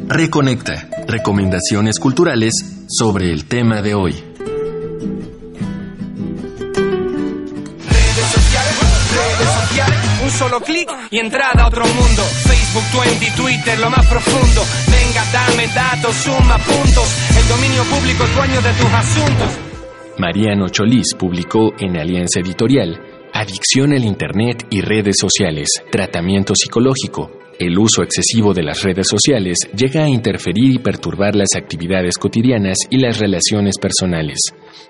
Reconecta. 0.07 0.89
Recomendaciones 1.07 2.01
culturales 2.01 2.87
sobre 2.89 3.31
el 3.31 3.45
tema 3.45 3.83
de 3.83 3.95
hoy. 3.95 4.13
Redes 7.85 8.29
sociales, 8.33 8.77
redes 9.13 9.51
sociales, 9.61 9.99
un 10.23 10.31
solo 10.31 10.61
clic 10.61 10.89
y 11.11 11.19
entrada 11.19 11.65
a 11.65 11.69
otro 11.69 11.85
mundo. 11.85 12.23
Facebook, 12.23 13.05
20, 13.05 13.31
Twitter, 13.37 13.79
lo 13.81 13.91
más 13.91 14.07
profundo. 14.07 14.63
Venga, 14.91 15.23
dame 15.31 15.67
datos, 15.75 16.17
suma 16.17 16.57
puntos. 16.57 17.37
El 17.37 17.47
dominio 17.49 17.85
público 17.85 18.25
es 18.25 18.35
dueño 18.35 18.63
de 18.63 18.73
tus 18.73 18.91
asuntos. 18.91 19.59
Mariano 20.17 20.71
Cholís 20.71 21.15
publicó 21.15 21.75
en 21.79 21.99
Alianza 21.99 22.41
Editorial 22.41 23.18
Adicción 23.41 23.93
al 23.93 24.05
Internet 24.05 24.67
y 24.69 24.81
redes 24.81 25.15
sociales, 25.21 25.69
tratamiento 25.93 26.55
psicológico, 26.57 27.31
El 27.61 27.79
uso 27.79 28.03
excesivo 28.03 28.53
de 28.53 28.65
las 28.65 28.83
redes 28.83 29.07
sociales 29.09 29.59
llega 29.77 30.03
a 30.03 30.09
interferir 30.09 30.75
y 30.75 30.79
perturbar 30.81 31.37
las 31.37 31.55
actividades 31.57 32.19
cotidianas 32.19 32.79
y 32.91 32.99
las 32.99 33.21
relaciones 33.21 33.79
personales. 33.79 34.41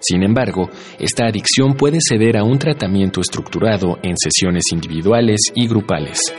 Sin 0.00 0.22
embargo, 0.22 0.70
esta 0.98 1.26
adicción 1.26 1.74
puede 1.74 1.98
ceder 2.00 2.38
a 2.38 2.42
un 2.44 2.58
tratamiento 2.58 3.20
estructurado 3.20 3.98
en 4.02 4.16
sesiones 4.16 4.64
individuales 4.72 5.40
y 5.54 5.68
grupales. 5.68 6.32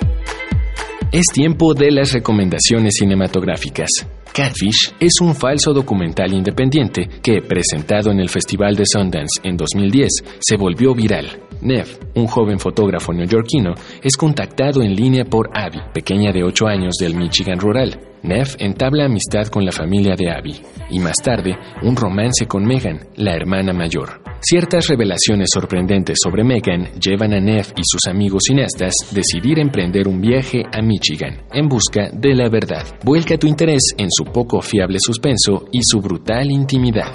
Es 1.11 1.25
tiempo 1.31 1.75
de 1.75 1.91
las 1.91 2.11
recomendaciones 2.11 2.95
cinematográficas. 2.97 3.89
Catfish 4.33 4.93
es 4.99 5.21
un 5.21 5.35
falso 5.35 5.73
documental 5.73 6.33
independiente 6.33 7.07
que, 7.21 7.43
presentado 7.43 8.09
en 8.09 8.19
el 8.19 8.29
Festival 8.29 8.75
de 8.75 8.85
Sundance 8.91 9.41
en 9.43 9.57
2010, 9.57 10.09
se 10.39 10.57
volvió 10.57 10.95
viral. 10.95 11.48
Nev, 11.61 11.87
un 12.15 12.27
joven 12.27 12.59
fotógrafo 12.59 13.13
neoyorquino, 13.13 13.73
es 14.01 14.15
contactado 14.15 14.81
en 14.81 14.95
línea 14.95 15.25
por 15.25 15.49
Abby, 15.53 15.79
pequeña 15.93 16.31
de 16.31 16.43
8 16.43 16.67
años 16.67 16.95
del 16.99 17.15
Michigan 17.15 17.59
rural. 17.59 17.99
Nev 18.23 18.47
entabla 18.59 19.05
amistad 19.05 19.47
con 19.47 19.65
la 19.65 19.71
familia 19.71 20.15
de 20.15 20.29
Abby 20.29 20.55
y 20.89 20.99
más 20.99 21.15
tarde 21.23 21.57
un 21.83 21.95
romance 21.95 22.45
con 22.47 22.65
Megan, 22.65 22.99
la 23.15 23.33
hermana 23.33 23.71
mayor. 23.73 24.21
Ciertas 24.41 24.87
revelaciones 24.87 25.49
sorprendentes 25.53 26.17
sobre 26.21 26.43
Megan 26.43 26.99
llevan 26.99 27.33
a 27.33 27.39
Nev 27.39 27.67
y 27.75 27.81
sus 27.83 28.07
amigos 28.09 28.43
cineastas 28.47 28.93
decidir 29.11 29.59
emprender 29.59 30.07
un 30.07 30.21
viaje 30.21 30.63
a 30.71 30.81
Michigan 30.81 31.43
en 31.51 31.67
busca 31.67 32.09
de 32.11 32.35
la 32.35 32.49
verdad. 32.49 32.85
Vuelca 33.03 33.37
tu 33.37 33.47
interés 33.47 33.93
en 33.97 34.07
su 34.09 34.25
poco 34.25 34.61
fiable 34.61 34.97
suspenso 34.99 35.65
y 35.71 35.79
su 35.83 35.99
brutal 35.99 36.49
intimidad. 36.51 37.11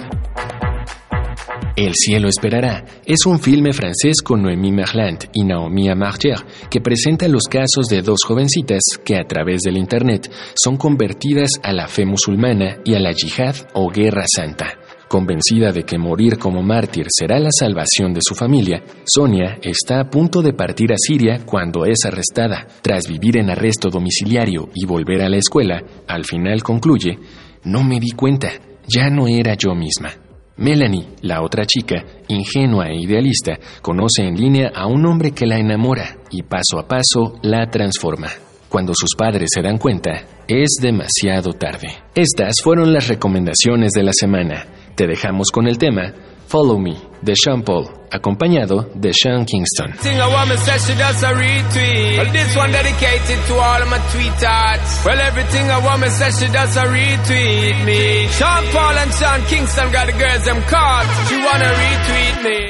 El 1.75 1.93
cielo 1.93 2.29
esperará 2.29 2.85
es 3.05 3.25
un 3.25 3.37
filme 3.37 3.73
francés 3.73 4.21
con 4.23 4.41
Noémie 4.41 4.71
Merlant 4.71 5.25
y 5.33 5.43
Naomi 5.43 5.93
Martier 5.93 6.37
que 6.69 6.79
presenta 6.79 7.27
los 7.27 7.43
casos 7.49 7.87
de 7.89 8.01
dos 8.01 8.19
jovencitas 8.25 8.81
que 9.03 9.17
a 9.17 9.25
través 9.27 9.59
del 9.61 9.75
Internet 9.75 10.31
son 10.55 10.77
convertidas 10.77 11.59
a 11.61 11.73
la 11.73 11.89
fe 11.89 12.05
musulmana 12.05 12.77
y 12.85 12.93
a 12.93 12.99
la 13.01 13.11
yihad 13.11 13.55
o 13.73 13.89
guerra 13.89 14.23
santa. 14.25 14.79
Convencida 15.09 15.73
de 15.73 15.83
que 15.83 15.97
morir 15.97 16.37
como 16.37 16.63
mártir 16.63 17.07
será 17.09 17.39
la 17.39 17.51
salvación 17.51 18.13
de 18.13 18.21
su 18.23 18.35
familia, 18.35 18.81
Sonia 19.05 19.59
está 19.61 19.99
a 19.99 20.09
punto 20.09 20.41
de 20.41 20.53
partir 20.53 20.93
a 20.93 20.97
Siria 20.97 21.41
cuando 21.45 21.85
es 21.85 22.05
arrestada. 22.05 22.67
Tras 22.81 23.05
vivir 23.07 23.37
en 23.37 23.49
arresto 23.49 23.89
domiciliario 23.89 24.69
y 24.73 24.85
volver 24.85 25.21
a 25.21 25.29
la 25.29 25.37
escuela, 25.37 25.83
al 26.07 26.23
final 26.23 26.63
concluye, 26.63 27.19
no 27.65 27.83
me 27.83 27.99
di 27.99 28.11
cuenta, 28.11 28.49
ya 28.87 29.09
no 29.09 29.27
era 29.27 29.55
yo 29.55 29.75
misma. 29.75 30.24
Melanie, 30.57 31.07
la 31.21 31.41
otra 31.41 31.65
chica, 31.65 32.05
ingenua 32.29 32.87
e 32.87 33.01
idealista, 33.01 33.59
conoce 33.81 34.23
en 34.23 34.35
línea 34.35 34.71
a 34.73 34.87
un 34.87 35.05
hombre 35.05 35.31
que 35.31 35.45
la 35.45 35.57
enamora 35.57 36.17
y 36.31 36.43
paso 36.43 36.79
a 36.79 36.87
paso 36.87 37.37
la 37.41 37.69
transforma. 37.69 38.29
Cuando 38.69 38.93
sus 38.93 39.15
padres 39.17 39.49
se 39.53 39.61
dan 39.61 39.77
cuenta, 39.77 40.11
es 40.47 40.77
demasiado 40.81 41.53
tarde. 41.53 41.89
Estas 42.13 42.55
fueron 42.63 42.93
las 42.93 43.07
recomendaciones 43.07 43.91
de 43.91 44.03
la 44.03 44.13
semana. 44.13 44.65
Te 44.95 45.07
dejamos 45.07 45.51
con 45.51 45.67
el 45.67 45.77
tema 45.77 46.13
Follow 46.47 46.79
Me 46.79 46.95
de 47.21 47.33
Sean 47.35 47.63
Paul, 47.63 47.87
acompañado 48.11 48.89
de 48.93 49.11
Sean 49.13 49.45
Kingston. 49.45 49.93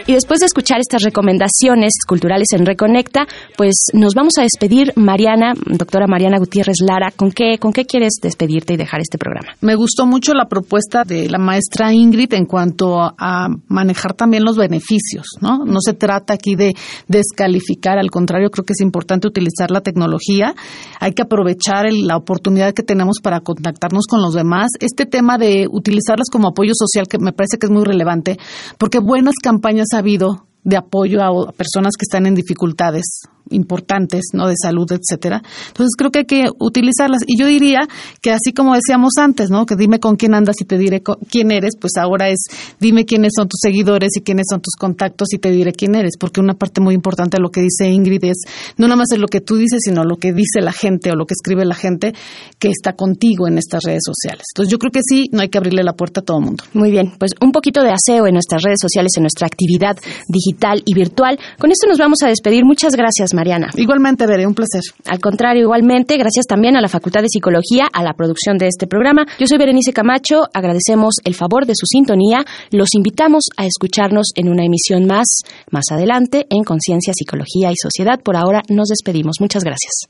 Y 0.06 0.14
después 0.14 0.42
de 0.42 0.46
escuchar 0.46 0.80
estas 0.80 1.02
recomendaciones 1.02 1.94
culturales 2.08 2.50
en 2.54 2.68
Reconecta, 2.68 3.26
pues 3.58 3.74
nos 3.94 4.14
vamos 4.14 4.34
a 4.38 4.44
despedir, 4.44 4.94
Mariana, 4.96 5.54
doctora 5.66 6.06
Mariana 6.06 6.38
Gutiérrez 6.38 6.78
Lara. 6.82 7.10
¿Con 7.16 7.32
qué, 7.32 7.58
¿Con 7.58 7.74
qué 7.74 7.86
quieres 7.86 8.20
despedirte 8.22 8.74
y 8.74 8.78
dejar 8.78 9.02
este 9.02 9.18
programa? 9.18 9.54
Me 9.62 9.74
gustó 9.74 10.06
mucho 10.06 10.36
la 10.36 10.46
propuesta 10.46 11.04
de 11.04 11.28
la 11.30 11.40
maestra 11.40 11.92
Ingrid 11.92 12.32
en 12.36 12.46
cuanto 12.46 13.00
a 13.02 13.48
manejar 13.68 14.14
también 14.14 14.44
los 14.44 14.56
beneficios, 14.56 15.26
¿no? 15.42 15.66
No 15.66 15.80
se 15.82 15.94
trata 15.94 16.36
aquí 16.36 16.54
de 16.54 16.76
descalificar, 17.08 17.98
al 17.98 18.12
contrario, 18.12 18.52
creo 18.52 18.66
que 18.66 18.74
es 18.74 18.82
importante 18.82 19.28
utilizar 19.28 19.72
la 19.72 19.82
tecnología. 19.82 20.54
Hay 21.00 21.14
que 21.14 21.24
aprovechar 21.24 21.92
la 21.92 22.18
oportunidad 22.18 22.76
que 22.76 22.84
tenemos 22.84 23.18
para 23.24 23.40
contactarnos 23.40 24.06
con 24.08 24.22
los 24.22 24.36
demás. 24.36 24.68
Este 24.80 25.08
tema 25.08 25.40
de 25.40 25.68
utilizarlas 25.72 26.30
como 26.36 26.50
apoyo 26.50 26.74
social 26.76 27.08
que 27.08 27.18
me 27.18 27.32
parece 27.32 27.58
que 27.58 27.68
es 27.68 27.72
muy 27.72 27.86
relevante, 27.86 28.38
porque 28.78 29.00
buenas 29.00 29.36
campañas 29.42 29.94
ha 29.94 30.00
habido 30.00 30.48
de 30.66 30.76
apoyo 30.76 31.24
a 31.24 31.54
personas 31.54 31.94
que 31.98 32.04
están 32.04 32.26
en 32.26 32.36
dificultades 32.36 33.06
importantes, 33.50 34.26
¿no? 34.34 34.48
De 34.48 34.56
salud, 34.62 34.88
etcétera. 34.92 35.42
Entonces 35.68 35.92
creo 35.98 36.12
que 36.12 36.20
hay 36.20 36.26
que 36.26 36.46
utilizarlas. 36.60 37.22
Y 37.28 37.40
yo 37.40 37.48
diría 37.48 37.88
que 38.22 38.32
así 38.32 38.54
como 38.54 38.74
decíamos 38.74 39.14
antes, 39.18 39.50
¿no? 39.50 39.66
Que 39.66 39.76
dime 39.76 40.00
con 40.00 40.16
quién 40.16 40.34
andas 40.34 40.56
y 40.62 40.66
te 40.66 40.78
diré 40.78 41.02
quién 41.30 41.52
eres, 41.52 41.74
pues 41.80 41.94
ahora 41.98 42.30
es 42.30 42.40
dime 42.80 43.06
quiénes 43.06 43.34
son 43.36 43.48
tus 43.48 43.60
seguidores 43.62 44.12
y 44.16 44.22
quiénes 44.22 44.48
son 44.50 44.62
tus 44.62 44.76
contactos 44.76 45.34
y 45.34 45.38
te 45.38 45.52
diré 45.52 45.74
quién 45.74 45.96
eres. 45.96 46.14
Porque 46.20 46.42
una 46.42 46.54
parte 46.54 46.82
muy 46.82 46.96
importante 46.96 47.38
de 47.38 47.42
lo 47.42 47.50
que 47.50 47.62
dice 47.62 47.88
Ingrid 47.88 48.24
es 48.24 48.44
no 48.78 48.88
nada 48.88 48.98
más 48.98 49.12
es 49.12 49.20
lo 49.20 49.28
que 49.28 49.42
tú 49.42 49.56
dices, 49.58 49.82
sino 49.84 50.04
lo 50.04 50.18
que 50.18 50.34
dice 50.34 50.62
la 50.62 50.72
gente 50.72 51.12
o 51.12 51.16
lo 51.16 51.26
que 51.26 51.34
escribe 51.34 51.66
la 51.66 51.76
gente 51.76 52.14
que 52.60 52.70
está 52.70 52.94
contigo 52.94 53.48
en 53.48 53.58
estas 53.58 53.84
redes 53.84 54.04
sociales. 54.06 54.46
Entonces 54.54 54.72
yo 54.72 54.80
creo 54.80 54.92
que 54.92 55.02
sí, 55.04 55.26
no 55.32 55.42
hay 55.42 55.50
que 55.50 55.58
abrirle 55.58 55.84
la 55.84 55.94
puerta 55.94 56.22
a 56.22 56.24
todo 56.24 56.40
el 56.40 56.46
mundo. 56.46 56.64
Muy 56.74 56.92
bien, 56.92 57.14
pues 57.18 57.32
un 57.42 57.52
poquito 57.52 57.82
de 57.82 57.92
aseo 57.92 58.28
en 58.28 58.34
nuestras 58.34 58.64
redes 58.64 58.80
sociales, 58.82 59.12
en 59.18 59.24
nuestra 59.24 59.48
actividad 59.48 59.98
digital 60.28 60.82
y 60.86 60.94
virtual. 60.94 61.40
Con 61.60 61.72
esto 61.72 61.88
nos 61.88 61.98
vamos 61.98 62.24
a 62.24 62.28
despedir. 62.28 62.64
Muchas 62.66 62.96
gracias, 62.96 63.34
Mariana. 63.36 63.70
Igualmente, 63.76 64.26
Veré, 64.26 64.48
un 64.48 64.56
placer. 64.56 64.82
Al 65.06 65.20
contrario, 65.20 65.62
igualmente, 65.64 66.18
gracias 66.18 66.48
también 66.48 66.76
a 66.76 66.82
la 66.82 66.88
Facultad 66.88 67.22
de 67.22 67.30
Psicología, 67.30 67.88
a 67.92 68.02
la 68.04 68.14
producción 68.14 68.58
de 68.58 68.68
este 68.68 68.88
programa. 68.88 69.26
Yo 69.38 69.46
soy 69.48 69.58
Berenice 69.58 69.94
Camacho, 69.94 70.44
agradecemos 70.54 71.16
el 71.24 71.36
favor 71.36 71.66
de 71.66 71.74
su 71.76 71.86
sintonía. 71.86 72.46
Los 72.72 72.96
invitamos 72.96 73.44
a 73.58 73.66
escucharnos 73.66 74.28
en 74.36 74.50
una 74.50 74.66
emisión 74.66 75.06
más, 75.06 75.28
más 75.70 75.86
adelante, 75.92 76.48
en 76.50 76.64
Conciencia, 76.64 77.14
Psicología 77.14 77.72
y 77.72 77.76
Sociedad. 77.76 78.20
Por 78.24 78.36
ahora 78.36 78.64
nos 78.70 78.88
despedimos. 78.88 79.36
Muchas 79.40 79.64
gracias. 79.64 80.10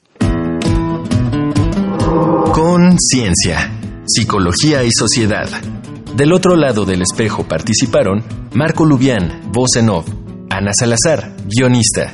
Conciencia, 2.54 3.72
Psicología 4.06 4.84
y 4.84 4.92
Sociedad. 4.92 5.50
Del 6.16 6.32
otro 6.32 6.56
lado 6.56 6.86
del 6.86 7.02
espejo 7.02 7.46
participaron 7.46 8.24
Marco 8.54 8.86
Lubián, 8.86 9.52
voz 9.52 9.76
en 9.76 9.90
off, 9.90 10.08
Ana 10.50 10.72
Salazar, 10.74 11.36
guionista, 11.46 12.14